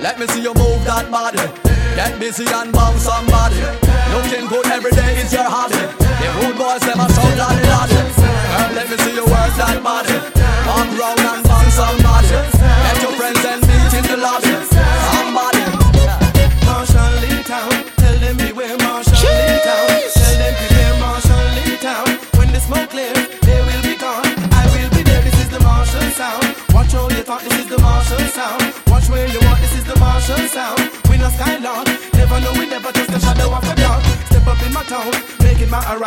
Let 0.00 0.20
me 0.20 0.26
see 0.28 0.42
you 0.42 0.54
that. 1.10 1.50
Get 1.96 2.20
busy 2.20 2.44
and 2.44 2.72
bounce 2.72 3.02
somebody. 3.02 3.56
Looking 4.12 4.46
good 4.48 4.66
every 4.66 4.92
day 4.92 5.20
is 5.20 5.32
your 5.32 5.44
hobby. 5.44 5.80
The 5.98 6.28
rude 6.40 6.58
boys 6.58 6.80
them 6.80 7.00
a 7.00 7.08
sound 7.08 7.67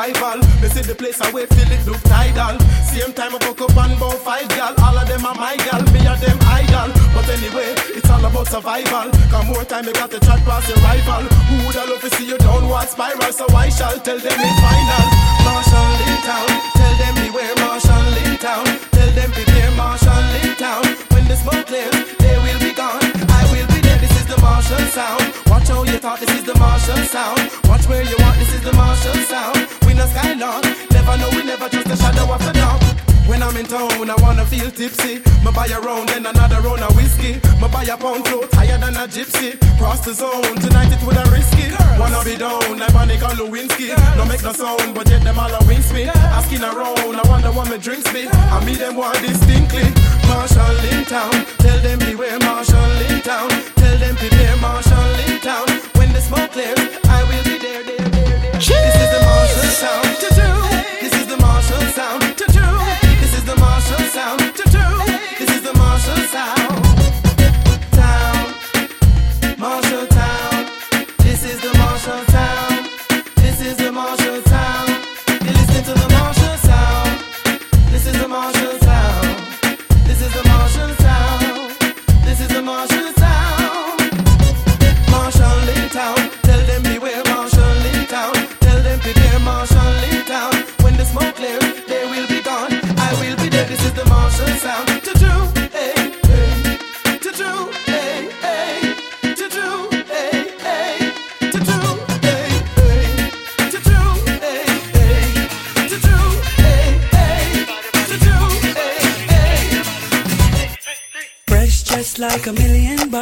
arrival. 0.01 0.41
They 0.61 0.69
see 0.69 0.81
the 0.81 0.95
place 0.95 1.21
I 1.21 1.31
wait 1.31 1.49
till 1.49 1.69
it 1.69 1.85
look 1.85 2.01
tidal. 2.09 2.57
Same 2.89 3.13
time 3.13 3.35
I 3.35 3.39
fuck 3.39 3.61
up 3.61 3.77
and 3.77 3.99
bow 3.99 4.11
five 4.25 4.49
gal. 4.49 4.73
All 4.81 4.97
of 4.97 5.07
them 5.07 5.25
are 5.25 5.35
my 5.35 5.55
gal, 5.57 5.81
me 5.93 6.01
and 6.01 6.19
them 6.21 6.37
idol. 6.41 6.89
But 7.13 7.29
anyway, 7.29 7.77
it's 7.93 8.09
all 8.09 8.23
about 8.25 8.47
survival. 8.47 9.13
Come 9.29 9.47
more 9.47 9.65
time, 9.65 9.85
you 9.85 9.93
got 9.93 10.09
to 10.11 10.19
chat 10.19 10.41
past 10.41 10.69
your 10.69 10.77
rival. 10.81 11.23
Who 11.49 11.55
would 11.67 11.77
I 11.77 11.85
love 11.85 12.01
to 12.01 12.09
see 12.17 12.27
you 12.27 12.37
downward 12.37 12.89
spiral? 12.89 13.31
So 13.31 13.45
I 13.53 13.69
shall 13.69 13.97
tell 14.01 14.17
them 14.17 14.37
in 14.41 14.53
final. 14.57 15.05
Marshall 15.45 15.91
Lee 16.01 16.19
Town, 16.25 16.49
tell 16.77 16.95
them 16.97 17.13
beware 17.21 17.55
Marshall 17.61 18.05
Lee 18.17 18.37
Town. 18.37 18.65
Tell 18.95 19.11
them 19.13 19.29
beware 19.37 19.71
Marshall 19.77 20.23
Lee 20.33 20.55
Town. 20.57 20.85
When 21.13 21.25
the 21.29 21.37
smoke 21.37 21.65
clears, 21.69 21.93
they 22.17 22.35
will 22.41 22.59
be 22.59 22.73
gone. 22.73 23.05
I 23.29 23.41
will 23.53 23.67
be 23.69 23.79
there. 23.85 23.99
This 24.01 24.13
is 24.17 24.25
the 24.25 24.39
Marshall 24.41 24.85
sound. 24.97 25.29
Watch 25.45 25.69
how 25.69 25.83
you 25.83 25.99
thought 26.01 26.19
this 26.19 26.33
is 26.33 26.43
the 26.43 26.57
Marshall 26.57 27.03
sound. 27.05 27.39
Watch 27.69 27.85
where 27.85 28.01
you 28.01 28.17
want. 28.17 28.37
This 28.39 28.53
is 28.53 28.61
the 28.65 28.73
Marshall 28.73 29.21
sound. 29.29 29.81
We 30.01 30.07
no 30.07 30.13
skylark. 30.17 30.65
Never 30.89 31.17
know 31.17 31.29
we 31.29 31.43
never 31.43 31.69
just 31.69 31.87
the 31.87 31.95
shadow 31.95 32.25
of 32.33 32.41
the 32.41 32.53
dark. 32.53 32.81
When 33.29 33.43
I'm 33.43 33.55
in 33.55 33.65
town, 33.65 34.09
I 34.09 34.15
wanna 34.17 34.45
feel 34.45 34.71
tipsy. 34.71 35.21
Me 35.45 35.51
buy 35.53 35.67
a 35.67 35.79
round, 35.79 36.09
then 36.09 36.25
another 36.25 36.59
round 36.61 36.81
of 36.81 36.95
whiskey. 36.95 37.37
Me 37.61 37.67
buy 37.71 37.85
a 37.85 37.95
pound 37.95 38.27
float 38.27 38.51
higher 38.53 38.77
than 38.79 38.97
a 38.97 39.05
gypsy. 39.05 39.61
Cross 39.77 40.01
the 40.05 40.13
zone, 40.13 40.55
tonight 40.57 40.91
it 40.91 41.05
with 41.05 41.21
a 41.21 41.25
risky. 41.29 41.69
Wanna 41.99 42.23
be 42.25 42.35
down, 42.35 42.79
like 42.79 42.91
Panic 42.93 43.21
and 43.21 43.37
Lewinsky. 43.37 43.93
No 44.17 44.25
make 44.25 44.41
no 44.41 44.53
sound, 44.53 44.95
but 44.95 45.07
yet 45.07 45.23
them 45.23 45.37
all 45.37 45.53
a 45.53 45.61
wings 45.67 45.93
me. 45.93 46.09
Asking 46.09 46.63
around, 46.63 47.15
I 47.15 47.23
wonder 47.29 47.51
what 47.51 47.69
my 47.69 47.77
drinks 47.77 48.11
be. 48.11 48.27
I 48.27 48.57
meet 48.65 48.79
them 48.79 48.95
one 48.95 49.21
distinctly. 49.21 49.85
Marshall 50.25 50.81
in 50.89 51.05
town, 51.05 51.45
tell 51.61 51.79
them 51.85 51.99
beware 51.99 52.39
Marshall 52.39 53.01
in 53.05 53.21
town. 53.21 53.49
Tell 53.77 53.97
them 53.99 54.15
prepare 54.15 54.57
Marshall 54.57 55.13
in 55.29 55.39
town. 55.41 55.67
When 55.93 56.11
the 56.11 56.21
smoke 56.21 56.51
clears, 56.51 57.00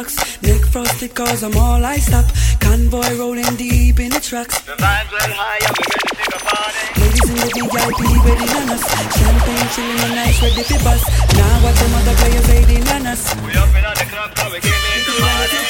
bucks. 0.00 0.42
Nick 0.42 0.64
frosted 0.66 1.14
cause 1.14 1.42
I'm 1.42 1.56
all 1.56 1.84
iced 1.84 2.12
up. 2.12 2.26
Convoy 2.60 3.10
rolling 3.18 3.54
deep 3.56 4.00
in 4.00 4.10
the 4.10 4.20
trucks. 4.20 4.60
The 4.62 4.72
vibes 4.72 5.10
well 5.12 5.32
high 5.40 5.60
we 5.76 5.84
ready 5.92 6.24
to 6.32 6.40
party. 6.48 6.84
Ladies 7.00 7.28
in 7.30 7.36
the 7.36 7.48
VIP 7.56 8.00
waiting 8.24 8.52
on 8.60 8.68
us. 8.76 8.84
Champagne 9.18 9.68
chilling 9.74 10.00
and 10.06 10.14
nice 10.20 10.38
ready 10.42 10.64
for 10.70 10.80
bus. 10.84 11.02
Now 11.36 11.54
what 11.64 11.74
them 11.80 11.92
other 11.98 12.16
players 12.20 12.46
waiting 12.48 12.84
on 12.96 13.06
us. 13.12 13.22
We 13.44 13.52
up 13.60 13.72
in 13.76 13.84
the 13.84 14.06
club 14.12 14.30
so 14.36 14.44
we 14.52 14.58
came 14.64 14.84
in 14.92 15.00
to 15.06 15.12
party. 15.20 15.60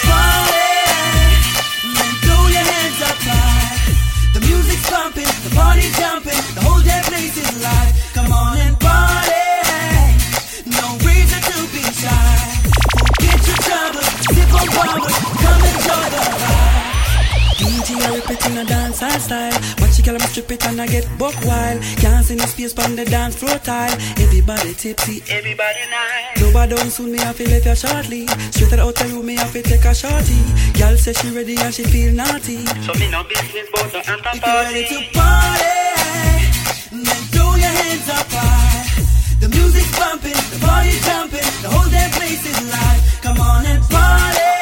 Then 1.99 2.13
throw 2.23 2.43
your 2.55 2.67
hands 2.71 3.01
up 3.11 3.19
high. 3.27 3.61
The 4.35 4.41
music's 4.47 4.87
pumping, 4.91 5.33
the 5.47 5.53
party's 5.59 5.95
jumping, 5.99 6.43
the 6.55 6.63
whole 6.63 6.83
damn 6.87 7.03
place 7.11 7.35
is 7.35 7.51
live. 7.63 8.10
I 18.21 18.23
rip 18.23 18.31
it 18.39 18.47
in 18.51 18.59
a 18.59 18.65
dance 18.65 18.97
style. 18.97 19.53
Watch 19.81 19.99
you 19.99 20.05
girl 20.05 20.15
I'm 20.15 20.29
strip 20.29 20.51
it 20.53 20.67
and 20.67 20.81
I 20.81 20.87
get 20.87 21.07
buck 21.19 21.35
wild. 21.45 21.83
Can't 22.01 22.25
see 22.25 22.37
no 22.37 22.45
space 22.45 22.77
on 22.79 22.97
the 22.97 23.05
dance 23.05 23.37
floor 23.37 23.57
tile. 23.59 23.93
Everybody 24.19 24.75
tipsy, 24.75 25.23
Everybody 25.33 25.81
nice. 25.89 26.41
Nobody 26.41 26.75
done 26.75 26.91
soon, 26.91 27.13
me 27.13 27.19
have 27.19 27.37
to 27.39 27.49
left 27.49 27.67
you 27.67 27.75
shortly. 27.75 28.27
Straight 28.53 28.79
out 28.79 28.95
the 28.95 29.05
room, 29.09 29.27
me 29.27 29.37
have 29.37 29.53
to 29.53 29.63
take 29.63 29.85
a 29.85 29.95
shorty. 29.95 30.41
Girl 30.79 30.97
say 30.97 31.13
she 31.15 31.31
ready 31.31 31.57
and 31.57 31.73
she 31.73 31.85
feel 31.85 32.13
naughty. 32.13 32.67
So 32.85 32.93
me 33.01 33.11
no 33.11 33.25
business 33.25 33.69
but 33.73 33.93
the 33.93 33.99
after 33.99 34.37
If 34.37 34.45
you 34.45 34.53
ready 34.53 34.85
to 34.85 34.99
party, 35.17 35.77
then 36.93 37.23
throw 37.33 37.55
your 37.57 37.75
hands 37.81 38.09
up 38.11 38.27
high. 38.29 38.85
The 39.41 39.49
music's 39.49 39.99
bumping, 39.99 40.41
the 40.53 40.59
party's 40.67 41.01
jumping, 41.07 41.51
the 41.63 41.69
whole 41.73 41.89
damn 41.89 42.11
place 42.11 42.45
is 42.45 42.59
live. 42.69 43.03
Come 43.23 43.41
on 43.41 43.65
and 43.65 43.83
party. 43.89 44.60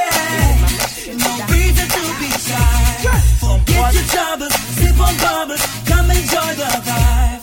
jobbers, 4.12 4.54
sip 4.76 4.98
on 5.00 5.14
bubbles, 5.18 5.62
come 5.86 6.11
enjoy 6.11 6.50
the 6.61 6.70
vibe. 6.88 7.40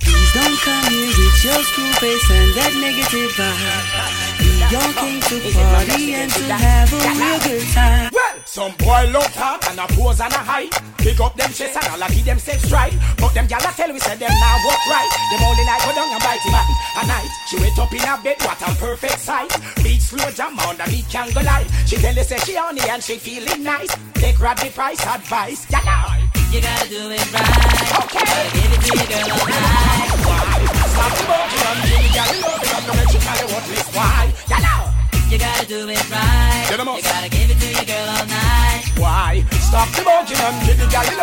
Please 0.00 0.32
don't 0.34 0.58
come 0.66 0.92
here 0.92 1.06
with 1.06 1.44
your 1.44 1.62
screw 1.62 1.92
face 2.00 2.30
and 2.30 2.54
that 2.56 2.72
negative 2.80 3.30
vibe. 3.38 4.41
We 4.70 4.76
all 4.76 4.92
came 4.94 5.20
to 5.20 5.36
party 5.72 6.14
and 6.14 6.30
to 6.30 6.42
have 6.54 6.92
a 6.92 6.96
real 6.96 7.38
good 7.42 7.66
time. 7.72 8.10
Well, 8.12 8.36
some 8.44 8.72
boy 8.78 9.10
look 9.10 9.30
talk 9.32 9.64
and 9.70 9.78
a 9.78 9.86
pose 9.94 10.20
and 10.20 10.32
a 10.32 10.38
high. 10.38 10.68
Pick 10.98 11.20
up 11.20 11.36
them 11.36 11.50
chest 11.52 11.76
and 11.76 11.88
all 11.90 12.02
a 12.02 12.08
give 12.12 12.24
them 12.24 12.38
sex 12.38 12.62
strike. 12.62 12.94
But 13.18 13.34
them 13.34 13.46
gyal 13.48 13.64
a 13.64 13.72
tell 13.74 13.92
we 13.92 13.98
say 14.00 14.16
them 14.16 14.30
now 14.30 14.56
work 14.66 14.82
right. 14.86 15.10
Them 15.32 15.42
only 15.44 15.64
like 15.64 15.82
go 15.84 15.92
down 15.92 16.12
and 16.12 16.22
bite 16.22 16.42
him 16.44 16.54
at 16.54 17.06
night. 17.06 17.30
She 17.48 17.56
wait 17.58 17.78
up 17.78 17.92
in 17.92 18.00
her 18.00 18.18
bed, 18.22 18.36
what 18.40 18.60
a 18.62 18.70
perfect 18.76 19.18
sight. 19.18 19.50
Beat 19.82 20.00
slow 20.00 20.30
jam 20.30 20.58
under 20.58 20.84
beat 20.86 21.08
can 21.08 21.28
go 21.32 21.40
candlelight. 21.40 21.66
She 21.86 21.96
tell 21.96 22.14
you 22.14 22.24
say 22.24 22.38
she 22.38 22.56
on 22.56 22.76
it 22.76 22.88
and 22.88 23.02
she 23.02 23.16
feeling 23.18 23.62
nice. 23.62 23.94
Take 24.14 24.36
grab 24.36 24.58
the 24.58 24.70
price 24.70 25.04
advice. 25.06 25.66
Yeah, 25.70 25.80
nah. 25.84 26.16
You 26.52 26.60
gotta 26.60 26.88
do 26.88 27.10
it 27.10 27.32
right. 27.32 28.04
Okay. 28.04 28.24
Gotta 28.24 28.48
give 28.56 28.72
it 28.72 28.80
to 28.84 28.90
your 28.96 29.06
girl 29.08 29.40
all 29.40 29.48
night. 29.48 30.71
The 31.02 31.24
love 31.28 32.62
and 32.62 32.86
no 32.86 32.94
tell 33.18 33.38
you 33.42 33.48
what 33.54 33.64
this 33.66 33.86
why. 33.96 34.32
Yeah, 34.48 34.62
nah. 34.62 34.92
You 35.30 35.38
gotta 35.38 35.66
do 35.66 35.88
it 35.88 36.10
right. 36.10 36.68
You 36.70 37.02
gotta 37.02 37.28
give 37.28 37.50
it 37.50 37.58
to 37.58 37.68
your 37.72 37.86
girl 37.88 38.08
all 38.14 38.26
night. 38.26 38.84
Why? 39.00 39.42
Stop 39.58 39.88
the 39.96 40.02
monkey 40.04 40.36
and 40.36 40.56
give 40.66 40.78
the 40.78 40.86
you 41.10 41.16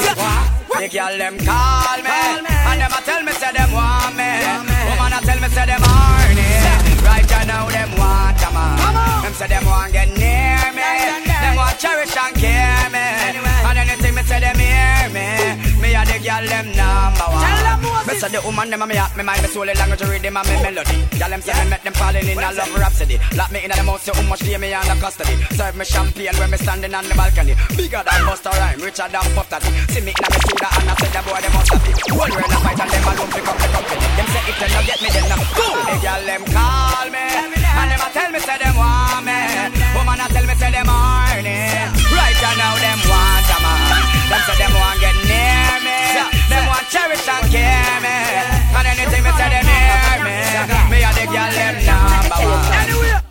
this 0.00 0.16
why. 0.16 0.50
The 0.80 0.88
call 1.44 1.98
me, 2.00 2.18
and 2.48 2.80
tell 3.04 3.22
me 3.22 3.32
say 3.32 3.52
want 3.70 4.16
me. 4.16 4.30
Woman 4.88 5.12
a 5.12 5.20
tell 5.20 5.40
me 5.40 5.48
say. 5.52 5.66
Right 7.04 7.26
now 7.46 7.68
want. 7.98 8.38
Them 9.22 9.34
say 9.34 9.46
want 9.66 9.92
get 9.92 10.08
near 10.16 10.72
me. 10.72 10.90
Them 11.26 11.56
want 11.56 11.78
cherish 11.78 12.16
and 12.16 12.34
care 12.34 12.88
me. 12.90 13.04
And 13.68 13.78
anything 13.78 14.14
me 14.14 14.22
say 14.22 14.40
them 14.40 14.58
hear 14.58 15.08
me. 15.12 15.39
A 16.00 16.02
the 16.08 16.16
girl 16.24 16.44
them 16.48 16.72
number 16.72 17.28
one. 17.28 18.08
Me 18.08 18.16
say 18.16 18.32
the 18.32 18.40
woman 18.40 18.72
them 18.72 18.80
a 18.80 18.86
me 18.88 18.96
heart, 18.96 19.12
me 19.16 19.22
mind, 19.22 19.44
me 19.44 19.48
soul, 19.52 19.68
the 19.68 19.76
language, 19.76 20.00
rhythm 20.00 20.36
and 20.36 20.48
me 20.48 20.56
melody. 20.64 20.96
Girl 21.20 21.28
them 21.28 21.42
say 21.44 21.52
me 21.60 21.68
make 21.68 21.84
them 21.84 21.92
falling 21.92 22.24
in 22.24 22.40
a 22.40 22.48
love 22.56 22.72
rhapsody. 22.72 23.20
Lock 23.36 23.52
me 23.52 23.60
in 23.60 23.70
the 23.70 23.84
mouth, 23.84 24.00
say 24.00 24.16
how 24.16 24.24
much 24.24 24.40
me 24.40 24.72
under 24.72 24.96
custody. 24.96 25.36
Serve 25.52 25.76
me 25.76 25.84
champagne 25.84 26.32
when 26.40 26.48
me 26.48 26.56
standing 26.56 26.94
on 26.96 27.04
the 27.04 27.12
balcony. 27.12 27.52
Bigger 27.76 28.00
than 28.00 28.20
Busta 28.24 28.48
Rhyme, 28.48 28.80
richer 28.80 29.08
than 29.12 29.28
Puff 29.36 29.52
Daddy. 29.52 29.68
See 29.92 30.00
me 30.00 30.16
in 30.16 30.24
a 30.24 30.28
me 30.32 30.38
soda 30.40 30.68
and 30.72 30.88
I 30.88 30.94
say 30.96 31.10
the 31.12 31.20
boy 31.20 31.40
them 31.44 31.52
must 31.52 31.68
have 31.68 31.84
it. 31.84 31.96
One 32.16 32.32
word 32.32 32.48
a 32.48 32.58
fight 32.64 32.80
and 32.80 32.88
them 32.88 33.04
alone 33.04 33.30
pick 33.36 33.44
up 33.44 33.56
the 33.60 33.68
company. 33.68 34.06
Them 34.16 34.28
say 34.32 34.42
if 34.48 34.56
they 34.56 34.70
no 34.72 34.80
get 34.88 34.98
me, 35.04 35.08
then 35.12 35.26
no. 35.28 35.36
The 35.36 35.96
girl 36.00 36.22
them 36.24 36.42
call 36.48 37.06
me, 37.12 37.24
and 37.28 37.88
them 37.92 38.00
a 38.00 38.08
tell 38.16 38.30
me 38.32 38.40
say 38.40 38.56
them 38.56 38.74
want 38.80 39.28
me. 39.28 39.36
Woman 39.92 40.16
a 40.16 40.26
tell 40.32 40.46
me 40.48 40.56
say 40.56 40.72
them 40.72 40.88
horny. 40.88 41.60
Right 42.16 42.38
now 42.56 42.74
them 42.80 43.00
want 43.04 43.52
a 43.52 43.58
man. 43.60 43.80
Them 44.32 44.40
say 44.48 44.56
them 44.56 44.72
want 44.72 44.96
get 45.04 45.16
cherish 46.90 47.28
and 47.28 47.46
care 47.54 48.00
me. 48.02 48.18
And 48.74 48.86
anything 48.86 49.22
me 49.22 49.30
say 49.38 49.48
them 49.54 49.66
hear 49.70 50.18
me. 50.26 50.36
Me 50.90 50.98
a 51.06 51.10
the 51.14 51.24
girl 51.30 51.50
them 51.54 51.74
number 51.86 52.50
one. 52.50 53.22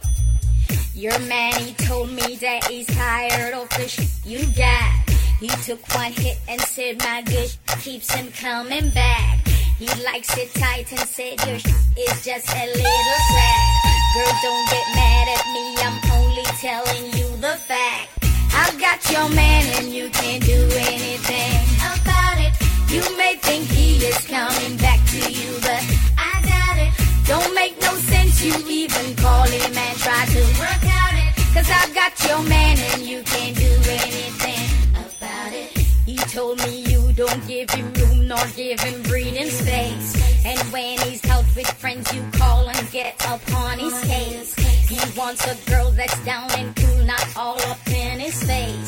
Your 0.95 1.19
man, 1.27 1.53
he 1.53 1.73
told 1.73 2.09
me 2.09 2.35
that 2.37 2.67
he's 2.67 2.87
tired 2.87 3.53
of 3.53 3.69
the 3.69 3.87
shit 3.87 4.09
you 4.25 4.45
got. 4.55 4.91
He 5.39 5.47
took 5.63 5.79
one 5.95 6.11
hit 6.11 6.37
and 6.47 6.59
said 6.61 6.99
my 6.99 7.21
good 7.21 7.51
keeps 7.79 8.13
him 8.13 8.31
coming 8.31 8.89
back. 8.91 9.47
He 9.77 9.87
likes 10.03 10.37
it 10.37 10.53
tight 10.55 10.91
and 10.91 11.07
said 11.07 11.39
your 11.47 11.59
shit 11.59 11.83
is 11.97 12.25
just 12.25 12.49
a 12.49 12.65
little 12.65 13.21
sad. 13.31 13.89
Girl, 14.15 14.35
don't 14.43 14.69
get 14.69 14.87
mad 14.95 15.27
at 15.37 15.45
me, 15.55 15.65
I'm 15.85 15.97
only 16.19 16.47
telling 16.59 17.05
you 17.17 17.29
the 17.37 17.55
fact. 17.69 18.09
I've 18.51 18.77
got 18.77 18.99
your 19.11 19.29
man 19.29 19.63
and 19.77 19.93
you 19.93 20.09
can't 20.09 20.43
do 20.43 20.67
anything 20.75 21.63
about 21.79 22.39
it. 22.39 22.48
You 22.89 23.05
may 23.17 23.35
think 23.35 23.65
he 23.69 23.97
is 24.03 24.17
coming 24.25 24.75
back 24.77 24.99
to 25.13 25.31
you, 25.31 25.51
but 25.61 25.83
I 26.17 26.41
doubt 26.41 26.77
it. 26.85 26.91
Don't 27.27 27.53
make 27.53 27.79
no 27.79 27.93
sense 27.93 28.43
you 28.43 28.55
even 28.67 29.15
call 29.15 29.43
him 29.43 29.77
and 29.77 29.97
try 29.99 30.25
to 30.25 30.41
work 30.57 30.83
out 30.97 31.13
it. 31.13 31.53
Cause 31.53 31.69
I've 31.69 31.93
got 31.93 32.11
your 32.27 32.41
man 32.49 32.79
and 32.79 33.03
you 33.03 33.21
can't 33.21 33.55
do 33.55 33.71
anything 33.85 34.65
about 35.05 35.53
it. 35.53 35.77
He 36.07 36.15
told 36.33 36.57
me 36.65 36.81
you 36.89 37.13
don't 37.13 37.47
give 37.47 37.69
him 37.69 37.93
room 37.93 38.27
nor 38.27 38.43
give 38.55 38.79
him 38.79 39.03
breathing 39.03 39.51
space. 39.51 40.43
And 40.43 40.59
when 40.73 40.97
he's 41.05 41.23
out 41.29 41.45
with 41.55 41.67
friends, 41.67 42.11
you 42.11 42.23
call 42.33 42.67
and 42.69 42.91
get 42.91 43.13
upon 43.23 43.77
his 43.77 43.93
case. 44.05 44.55
He 44.89 44.97
wants 45.15 45.45
a 45.45 45.55
girl 45.69 45.91
that's 45.91 46.17
down 46.25 46.49
and 46.57 46.75
cool, 46.75 47.05
not 47.05 47.23
all 47.37 47.61
up 47.69 47.87
in 47.87 48.19
his 48.19 48.43
face. 48.43 48.78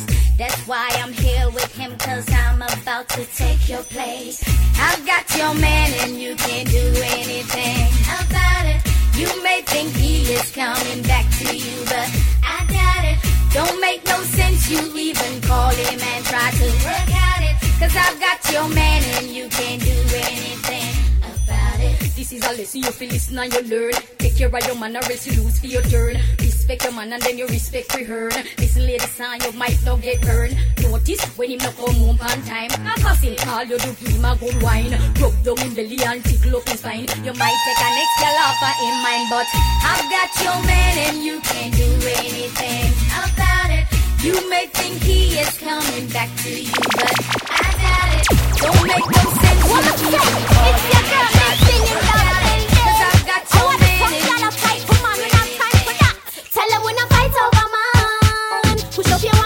About 3.02 3.10
to 3.18 3.26
take 3.36 3.70
your 3.70 3.84
place. 3.84 4.44
I've 4.78 5.06
got 5.06 5.26
your 5.36 5.54
man 5.56 5.92
and 6.02 6.22
you 6.22 6.36
can't 6.36 6.70
do 6.70 6.86
anything 7.18 7.88
about 8.22 8.66
it. 8.66 8.82
You 9.18 9.28
may 9.44 9.62
think 9.62 9.94
he 9.96 10.34
is 10.34 10.52
coming 10.52 11.02
back 11.04 11.26
to 11.40 11.56
you, 11.56 11.78
but 11.86 12.08
I 12.44 12.66
doubt 12.70 13.06
it. 13.12 13.20
Don't 13.54 13.82
make 13.82 14.06
no 14.06 14.18
sense 14.38 14.70
you 14.70 14.82
even 14.98 15.42
call 15.42 15.72
him 15.72 16.00
and 16.00 16.26
try 16.26 16.52
to 16.52 16.68
work 16.86 17.10
out 17.28 17.42
it. 17.50 17.56
Cause 17.80 17.96
I've 17.96 18.20
got 18.20 18.52
your 18.52 18.68
man 18.70 19.04
and 19.18 19.28
you 19.28 19.48
can't 19.50 19.82
do 19.82 19.98
anything. 20.14 21.01
This 22.22 22.34
is 22.34 22.46
a 22.46 22.54
lesson 22.54 22.82
you 22.84 22.92
feel 22.92 23.10
listen 23.10 23.40
and 23.40 23.52
you 23.52 23.62
learn. 23.64 23.94
Take 24.20 24.38
care 24.38 24.48
of 24.48 24.68
your 24.68 24.76
man 24.76 24.96
or 24.96 25.02
else 25.10 25.26
you 25.26 25.42
lose 25.42 25.58
for 25.58 25.66
your 25.66 25.82
turn. 25.82 26.22
Respect 26.38 26.84
your 26.84 26.94
man 26.94 27.12
and 27.14 27.22
then 27.24 27.36
you 27.36 27.48
respect 27.48 27.92
for 27.92 28.04
her. 28.04 28.30
Listen, 28.60 28.86
lady, 28.86 29.00
son, 29.18 29.40
you 29.42 29.52
might 29.54 29.84
not 29.84 30.04
get 30.04 30.22
burned. 30.22 30.56
Notice 30.84 31.26
when 31.36 31.50
him 31.50 31.58
not 31.58 31.76
come 31.78 31.96
home 31.96 32.20
on 32.22 32.42
time. 32.46 32.70
I 32.86 32.94
pass 33.02 33.22
him 33.22 33.36
call 33.38 33.64
you 33.64 33.80
to 33.80 33.88
give 33.98 34.14
him 34.14 34.24
a 34.24 34.38
good 34.38 34.62
wine. 34.62 34.94
Rub 35.18 35.34
down 35.42 35.58
him 35.66 35.74
belly 35.74 35.98
and 36.06 36.24
tickle 36.24 36.58
up 36.58 36.70
his 36.70 36.80
spine. 36.80 37.10
You 37.26 37.34
might 37.42 37.58
take 37.66 37.82
an 37.82 37.94
extra 37.98 38.30
offer 38.38 38.74
in 38.86 38.96
mind, 39.02 39.26
but 39.34 39.48
I've 39.82 40.06
got 40.14 40.30
your 40.46 40.62
man 40.70 40.98
and 41.10 41.26
you 41.26 41.40
can't 41.42 41.74
do 41.74 41.90
anything 42.22 42.94
about 43.18 43.72
it. 43.72 44.01
You 44.24 44.38
may 44.52 44.68
think 44.68 45.02
he 45.02 45.40
is 45.40 45.58
coming 45.58 46.06
back 46.10 46.30
to 46.44 46.50
you, 46.52 46.72
but 46.94 47.10
I 47.50 47.74
doubt 47.82 48.14
it. 48.14 48.30
Don't 48.62 48.86
make 48.86 49.02
no 49.02 49.24
sense. 49.34 49.64
What 49.66 49.82
fuck? 49.82 50.22
It's 50.70 50.84
your 50.94 51.06
girl 51.10 51.30
that's 51.42 51.58
singing 51.66 52.06
Cause 52.70 53.02
I've 53.02 53.26
got 53.26 53.42
your 53.50 53.74
man 53.82 54.14
and 54.14 54.46
you 54.46 54.52
fight 54.62 54.82
for 54.86 55.02
man. 55.02 55.18
We 55.18 55.26
time 55.34 55.82
for 55.82 55.96
that. 55.98 56.16
Tell 56.54 56.70
her 56.70 56.86
we 56.86 56.94
no 56.94 57.06
fight 57.10 57.34
over 57.34 57.66
man. 57.74 58.78
Push 58.94 59.10
up 59.12 59.24
your 59.24 59.41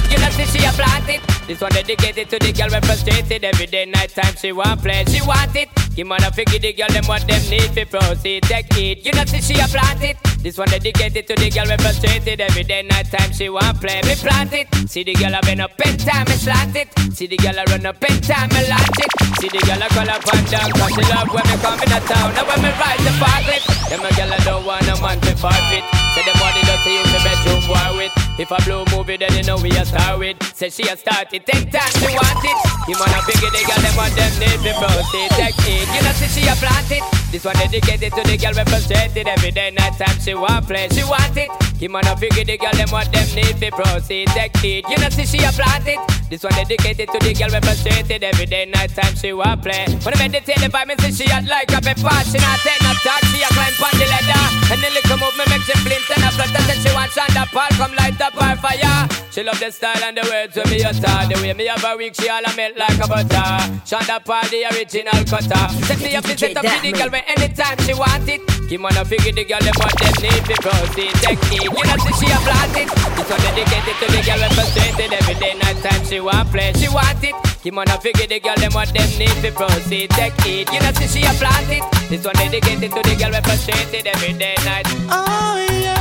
it. 0.00 0.12
You 0.12 0.18
know, 0.18 0.30
see 0.30 0.58
she 0.58 0.64
a 0.64 0.72
plant 0.72 1.08
it. 1.08 1.20
This 1.46 1.60
one 1.60 1.70
dedicated 1.72 2.28
to 2.30 2.38
the 2.38 2.52
girl 2.52 2.70
when 2.70 2.82
frustrated 2.82 3.44
every 3.44 3.66
day, 3.66 3.84
night 3.86 4.10
time 4.10 4.34
she 4.36 4.52
want 4.52 4.82
play, 4.82 5.04
she 5.06 5.20
want 5.26 5.54
it. 5.56 5.68
You 5.96 6.06
wanna 6.08 6.30
figure 6.30 6.58
the 6.58 6.72
girl 6.72 6.88
them 6.88 7.04
what 7.06 7.26
them 7.26 7.42
need 7.50 7.74
for 7.74 7.84
proceed, 7.84 8.44
take 8.44 8.70
it. 8.78 9.04
You 9.04 9.12
not 9.12 9.28
see 9.28 9.42
she 9.42 9.58
a 9.60 9.66
plant 9.66 10.02
it. 10.02 10.16
This 10.40 10.56
one 10.56 10.68
dedicated 10.68 11.26
to 11.26 11.34
the 11.34 11.50
girl 11.50 11.66
we 11.66 11.76
frustrated 11.76 12.40
every 12.40 12.62
day 12.62 12.82
night 12.82 13.10
time 13.10 13.32
she 13.32 13.50
want 13.50 13.80
play 13.82 14.00
me 14.06 14.14
plant 14.14 14.54
it. 14.54 14.70
See 14.88 15.02
the 15.02 15.12
girl 15.12 15.34
a 15.34 15.42
been 15.42 15.60
up 15.60 15.74
in 15.84 15.98
time 15.98 16.24
me 16.30 16.38
slant 16.38 16.76
it. 16.76 16.88
See 17.12 17.26
the 17.26 17.36
girl 17.36 17.58
a 17.58 17.64
run 17.68 17.84
up 17.84 18.00
in 18.06 18.16
time 18.22 18.48
me 18.54 18.62
launch 18.70 19.02
it. 19.02 19.12
See 19.42 19.50
the 19.50 19.60
girl 19.66 19.82
a 19.82 19.88
call 19.90 20.08
up 20.08 20.24
and 20.30 20.46
down 20.48 20.70
cause 20.78 20.94
she 20.94 21.04
love 21.10 21.28
when 21.34 21.44
me 21.50 21.56
come 21.58 21.80
in 21.82 21.90
the 21.90 22.00
town 22.06 22.28
Now 22.38 22.46
when 22.46 22.60
me 22.62 22.70
ride 22.80 23.02
the 23.02 23.12
park 23.18 23.42
with. 23.50 23.64
Them 23.90 24.06
a 24.06 24.10
girl 24.14 24.32
a 24.32 24.38
don't 24.46 24.64
want 24.64 24.88
a 24.88 24.94
man 25.02 25.18
to 25.26 25.34
fight 25.36 25.68
it. 25.74 25.84
Say 26.14 26.22
the 26.22 26.32
body 26.38 26.62
don't 26.70 26.80
see 26.86 26.94
you 26.96 27.02
in 27.02 27.10
the 27.10 27.20
bedroom 27.20 27.60
war 27.66 27.90
with. 27.98 28.14
If 28.38 28.48
I 28.54 28.62
blow 28.62 28.86
movie 28.94 29.18
then 29.18 29.34
you 29.34 29.42
know 29.42 29.58
we 29.58 29.74
a 29.74 29.84
star 29.84 30.16
with. 30.16 30.38
Say 30.54 30.70
she 30.70 30.86
a 30.86 30.96
started 30.96 31.44
ten 31.44 31.66
times 31.68 31.98
she 31.98 32.08
want 32.14 32.46
it. 32.46 32.69
The 32.90 32.98
wanna 32.98 33.22
biggie, 33.22 33.52
the 33.54 33.62
girl 33.62 33.82
them 33.86 33.98
and 34.02 34.14
them 34.18 34.32
need 34.42 34.66
to 34.66 34.74
proceed 34.74 35.30
Take 35.38 35.54
it, 35.62 35.86
you 35.94 36.02
know 36.02 36.10
see 36.10 36.26
she 36.26 36.48
a 36.48 36.56
plant 36.56 36.90
it 36.90 37.04
This 37.30 37.44
one 37.44 37.54
dedicated 37.54 38.12
to 38.12 38.22
the 38.26 38.36
girl 38.36 38.50
we 38.50 38.64
frustrated 38.68 39.28
Every 39.28 39.52
day 39.52 39.70
night 39.70 39.96
time 39.96 40.18
she 40.18 40.34
want 40.34 40.66
play, 40.66 40.88
she 40.90 41.04
want 41.04 41.36
it. 41.36 41.50
Him 41.78 41.92
wanna 41.92 42.16
figure, 42.16 42.42
the 42.42 42.58
girl 42.58 42.72
them 42.72 42.90
what 42.90 43.12
them 43.12 43.28
need 43.32 43.60
to 43.62 43.70
proceed 43.70 44.26
Take 44.34 44.64
it, 44.64 44.90
you 44.90 44.98
know 44.98 45.08
see 45.08 45.24
she 45.24 45.38
a 45.44 45.52
plant 45.52 45.86
it 45.86 46.19
this 46.30 46.44
one 46.44 46.54
dedicated 46.54 47.10
to 47.10 47.18
the 47.18 47.34
girl 47.34 47.50
we 47.50 47.58
frustrated 47.58 48.22
every 48.22 48.46
day, 48.46 48.64
night 48.70 48.94
time 48.94 49.14
she 49.18 49.34
want 49.34 49.66
play. 49.66 49.82
When 50.06 50.14
I 50.14 50.30
meditate, 50.30 50.62
the 50.62 50.70
vibe 50.70 50.94
see 51.02 51.10
she 51.10 51.26
hot 51.26 51.42
like 51.44 51.74
a 51.74 51.82
pepper. 51.82 52.16
She 52.30 52.38
not 52.38 52.62
take 52.62 52.78
no 52.86 52.94
talk, 53.02 53.18
she 53.34 53.42
a 53.42 53.50
climb 53.50 53.74
on 53.82 53.94
the 53.98 54.06
ladder. 54.06 54.44
And 54.70 54.78
the 54.78 54.90
little 54.94 55.18
movement 55.18 55.50
make 55.50 55.66
she 55.66 55.74
blink 55.82 56.06
and 56.06 56.22
a 56.22 56.30
flutter. 56.30 56.62
Said 56.70 56.78
she 56.86 56.90
want 56.94 57.10
Sean 57.10 57.30
da 57.34 57.44
Paul, 57.50 57.74
come 57.74 57.94
light 57.98 58.20
up 58.22 58.38
her 58.38 58.54
fire. 58.62 59.10
She 59.34 59.42
love 59.42 59.58
the 59.58 59.74
style 59.74 60.02
and 60.06 60.16
the 60.16 60.24
words 60.30 60.54
when 60.54 60.70
me 60.70 60.78
utter. 60.86 61.18
The 61.26 61.36
way 61.42 61.52
me 61.52 61.66
have 61.66 61.82
a 61.82 61.98
week, 61.98 62.14
she 62.14 62.30
all 62.30 62.46
a 62.46 62.50
melt 62.54 62.78
like 62.78 63.02
a 63.02 63.06
butter. 63.10 63.50
Sean 63.82 64.06
da 64.06 64.22
Paul, 64.22 64.46
the 64.54 64.70
original 64.70 65.20
cutter. 65.26 65.64
Set 65.82 65.98
me 65.98 66.14
up, 66.14 66.24
set 66.30 66.54
up, 66.54 66.62
the 66.62 66.92
girl 66.94 67.10
when 67.10 67.26
anytime 67.26 67.78
she 67.82 67.94
want 67.98 68.28
it. 68.30 68.59
Him 68.70 68.82
wanna 68.82 69.04
figure 69.04 69.32
the 69.32 69.42
girl 69.42 69.58
about 69.58 69.98
them 69.98 70.14
need 70.22 70.44
to 70.46 70.54
proceed 70.62 71.10
technique. 71.18 71.74
You 71.74 71.84
know 71.90 71.98
see 72.06 72.14
she 72.22 72.30
a 72.30 72.38
blast 72.38 72.76
it. 72.78 72.86
It's 73.18 73.26
so 73.26 73.36
dedicated 73.42 73.96
to 73.98 74.06
the 74.06 74.22
girl 74.22 74.46
frustrated 74.54 75.12
every 75.12 75.34
day 75.42 75.54
night 75.58 75.82
time 75.82 76.04
she 76.06 76.20
want 76.20 76.52
play, 76.52 76.72
she 76.78 76.86
want 76.88 77.18
it. 77.24 77.34
Him 77.66 77.74
wanna 77.74 78.00
figure 78.00 78.28
the 78.28 78.38
girl 78.38 78.54
them 78.54 78.70
what 78.72 78.94
them 78.94 79.10
need 79.18 79.34
to 79.42 79.50
proceed 79.50 80.10
technique. 80.10 80.70
You 80.70 80.78
know 80.78 80.92
see 80.92 81.18
she 81.18 81.26
a 81.26 81.34
blast 81.42 81.66
it. 81.66 81.82
This 82.08 82.24
one 82.24 82.36
dedicated 82.36 82.92
to 82.92 83.02
the 83.02 83.16
girl 83.18 83.34
frustrated 83.42 84.06
every 84.06 84.34
day 84.34 84.54
night. 84.62 84.86
Oh 85.10 85.66
yeah. 85.82 85.99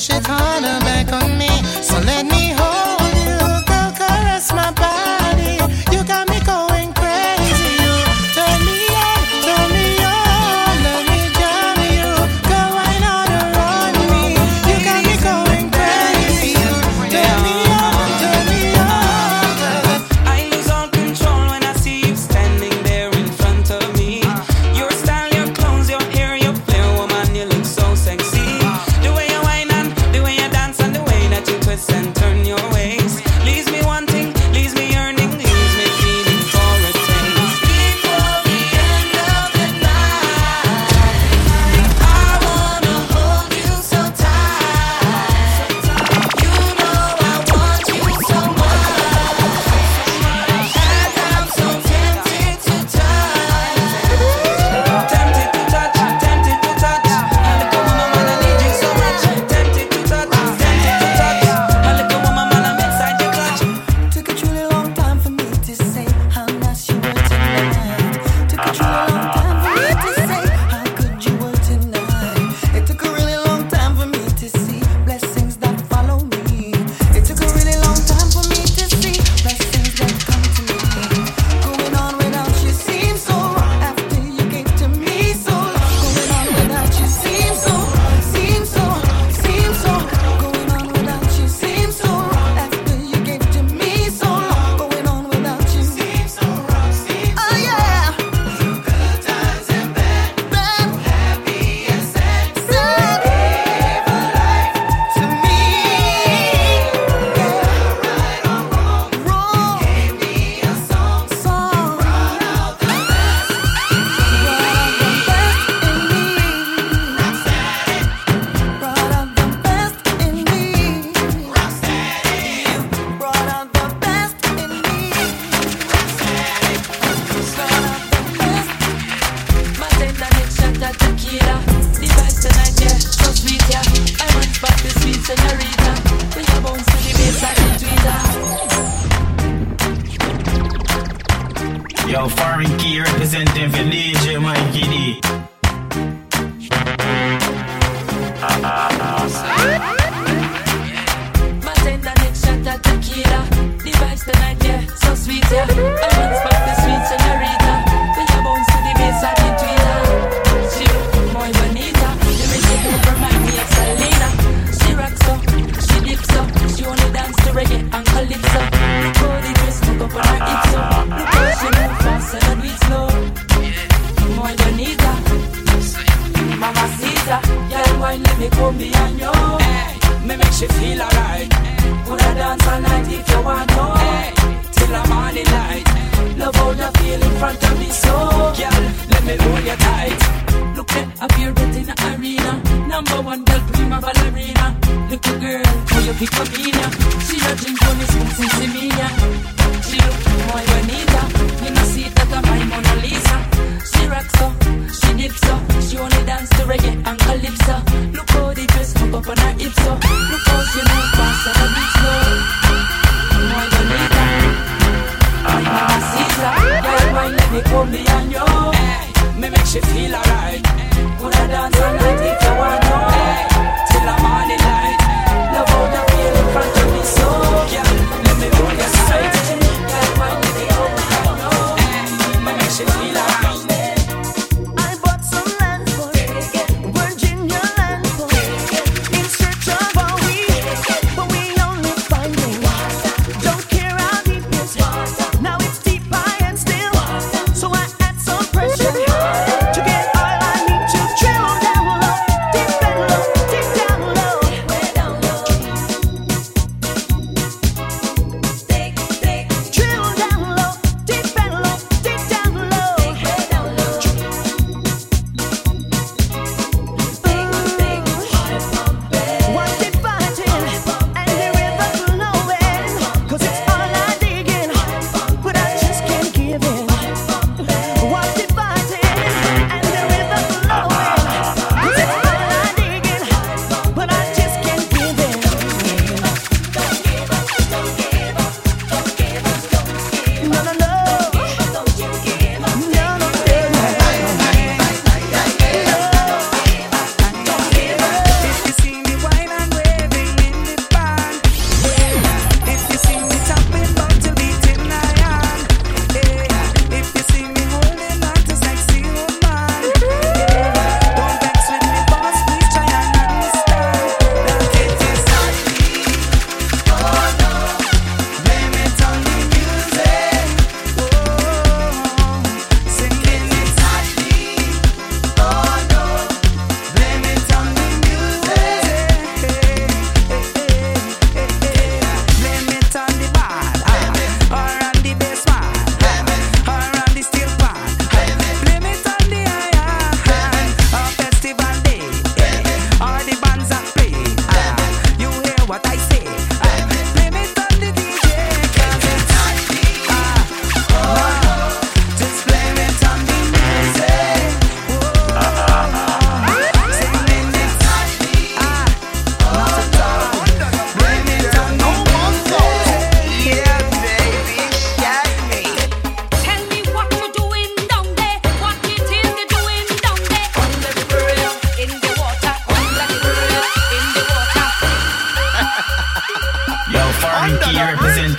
push 0.00 0.16
it 0.16 0.26
harder 0.26 0.78
back 0.80 1.12
on 1.12 1.36
me. 1.36 1.48
So 1.82 1.98
let 2.00 2.29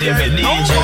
different 0.02 0.36
DJ. 0.36 0.81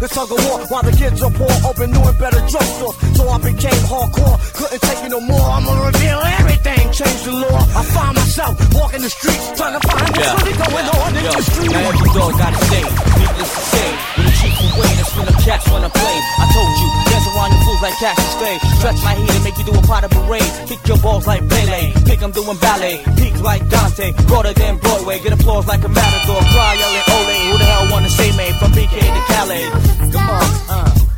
The 0.00 0.08
tug 0.08 0.32
of 0.32 0.40
war, 0.48 0.58
while 0.68 0.82
the 0.82 0.92
kids 0.96 1.22
are 1.22 1.30
poor, 1.30 1.52
open 1.68 1.92
new 1.92 2.00
and 2.00 2.18
better 2.18 2.40
drugstores. 2.48 2.96
So 3.16 3.28
I 3.28 3.36
became 3.38 3.80
hardcore, 3.84 4.36
couldn't 4.56 4.80
take 4.80 5.04
it 5.04 5.10
no 5.10 5.20
more. 5.20 5.40
I'ma 5.40 5.86
reveal 5.86 6.18
everything, 6.40 6.90
change 6.90 7.22
the 7.28 7.32
law. 7.32 7.60
I 7.76 7.84
find 7.84 8.16
myself 8.16 8.56
walking 8.74 9.02
the 9.02 9.10
streets, 9.10 9.52
trying 9.56 9.78
to 9.78 9.82
find 9.86 10.08
what's 10.16 10.42
really 10.42 10.56
going 10.56 10.88
on 10.88 11.16
in 11.16 11.24
Yo, 11.24 11.32
the 11.36 11.42
street. 11.42 11.70
now 11.70 11.88
every 11.92 12.10
dog 12.16 12.32
got 12.32 12.52
a 12.56 12.60
stain. 12.64 12.88
Needless 13.20 13.52
to 13.52 13.60
say, 13.60 13.88
when 14.16 14.19
the 14.19 14.19
chief 14.19 14.19
from 14.60 14.80
Wayne, 14.80 15.00
when 15.16 15.26
the 15.26 15.36
cats 15.40 15.64
wanna 15.70 15.88
play. 15.88 16.16
I 16.38 16.44
told 16.52 16.72
you, 16.80 16.88
dance 17.08 17.26
around 17.32 17.50
your 17.52 17.62
fools 17.64 17.82
like 17.82 17.96
Cassius 17.96 18.34
Clay. 18.36 18.56
Stretch 18.78 19.00
my 19.02 19.14
heat 19.14 19.30
and 19.30 19.44
make 19.44 19.56
you 19.58 19.64
do 19.64 19.72
a 19.72 19.82
pot 19.82 20.04
of 20.04 20.10
parade. 20.10 20.52
Kick 20.68 20.80
your 20.86 20.98
balls 20.98 21.26
like 21.26 21.42
Pele. 21.48 21.92
Pick 22.04 22.22
'em 22.22 22.32
doing 22.32 22.56
ballet. 22.58 23.02
Peak 23.16 23.34
like 23.40 23.62
Dante. 23.68 24.12
Broader 24.28 24.52
than 24.52 24.76
Broadway. 24.76 25.18
Get 25.20 25.32
applause 25.32 25.66
like 25.66 25.84
a 25.84 25.88
matador. 25.88 26.40
Cry 26.52 26.74
yelling 26.74 27.06
ole. 27.16 27.36
Who 27.50 27.58
the 27.58 27.64
hell 27.64 27.88
wanna 27.90 28.10
say 28.10 28.30
me 28.32 28.52
from 28.58 28.72
BK 28.72 29.00
to 29.00 29.22
Calais? 29.32 29.68
Come 30.12 30.28
on, 30.28 30.50
uh. 30.68 31.09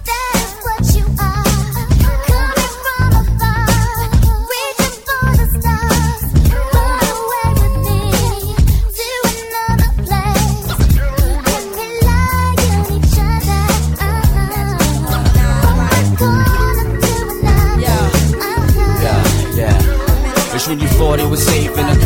Was 21.32 21.46
safe 21.46 21.78
in 21.78 22.01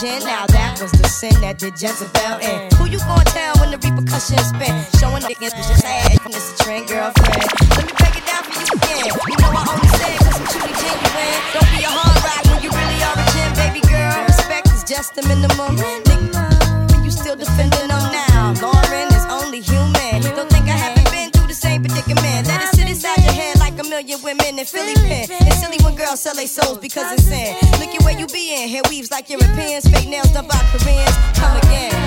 gin. 0.00 0.20
Now 0.24 0.46
that 0.46 0.78
was 0.80 0.92
the 0.92 1.08
sin 1.08 1.32
that 1.40 1.58
did 1.58 1.80
Jezebel 1.80 2.38
in. 2.40 2.68
Who 2.76 2.84
you 2.86 2.98
gonna 2.98 3.24
tell 3.32 3.56
when 3.60 3.70
the 3.72 3.78
repercussions 3.80 4.52
spin? 4.52 4.74
Showing 5.00 5.22
niggas 5.24 5.56
was 5.56 5.66
just 5.68 5.82
sad. 5.82 6.20
It's 6.26 6.52
a 6.52 6.64
trend, 6.64 6.88
girlfriend. 6.88 7.44
Let 7.76 7.84
me 7.88 7.94
break 7.96 8.16
it 8.20 8.24
down 8.28 8.42
for 8.44 8.60
you 8.60 8.66
again. 8.76 9.08
You 9.08 9.36
know 9.40 9.52
I 9.56 9.62
only 9.72 9.90
say 9.96 10.12
it 10.16 10.20
cause 10.20 10.36
I'm 10.36 10.46
truly 10.52 10.74
genuine. 10.76 11.38
Don't 11.54 11.70
be 11.72 11.80
a 11.84 11.92
hard 11.92 12.18
rock 12.24 12.42
when 12.50 12.58
you 12.64 12.70
really 12.72 13.00
are 13.08 13.16
a 13.16 13.26
gem, 13.32 13.50
baby 13.56 13.82
girl. 13.88 14.16
Respect 14.28 14.68
is 14.72 14.84
just 14.84 15.16
the 15.16 15.22
minimum. 15.24 15.80
Nigga, 15.80 16.44
when 16.92 17.00
you 17.04 17.10
still 17.10 17.36
defending 17.36 17.88
them 17.88 18.04
now. 18.12 18.52
Lauryn 18.60 19.08
is 19.16 19.26
only 19.32 19.60
human. 19.64 20.20
Don't 20.36 20.50
think 20.50 20.68
I 20.68 20.76
haven't 20.76 21.08
been 21.10 21.30
through 21.32 21.48
the 21.48 21.56
same 21.56 21.80
predicament. 21.82 22.48
Let 22.48 22.60
it 22.62 22.70
sit 22.76 22.88
inside 22.88 23.24
your 23.24 23.32
head 23.32 23.58
like 23.58 23.78
a 23.80 23.84
million 23.84 24.20
women 24.20 24.60
in 24.60 24.66
Philly 24.66 24.94
pen. 24.94 25.24
It's 25.48 25.60
silly 25.60 25.80
when 25.80 25.96
girls 25.96 26.20
sell 26.20 26.34
their 26.34 26.46
souls 26.46 26.78
because 26.78 27.12
it's 27.12 27.24
sin. 27.24 27.56
Where 28.06 28.16
you 28.16 28.28
be 28.28 28.54
in. 28.54 28.68
Hair 28.68 28.82
weaves 28.88 29.10
like 29.10 29.28
Europeans. 29.28 29.88
Fake 29.88 30.08
nails 30.08 30.30
done 30.30 30.46
by 30.46 30.62
Koreans. 30.70 31.16
Come 31.34 31.56
again. 31.56 32.05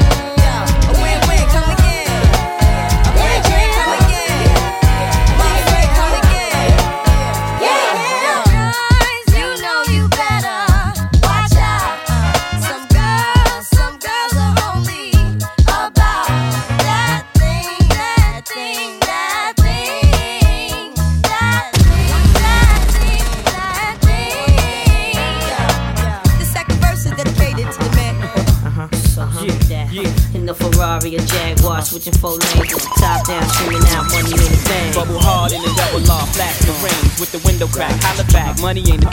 Switching 32.00 32.22
four 32.22 32.32
lanes, 32.32 32.56
with 32.56 32.96
top 32.96 33.28
down, 33.28 33.44
screaming 33.50 33.84
out 33.92 34.08
money 34.08 34.32
in 34.32 34.40
the 34.40 34.64
bank. 34.72 34.96
Bubble 34.96 35.20
hard 35.20 35.52
in 35.52 35.60
the 35.60 35.68
double 35.76 36.00
law, 36.08 36.24
flash 36.32 36.56
the 36.64 36.72
range 36.80 37.20
with 37.20 37.28
the 37.36 37.44
window 37.44 37.68
crack. 37.68 37.92
Holla 38.00 38.24
back, 38.32 38.56
money 38.62 38.80
ain't 38.88 39.04
the 39.04 39.12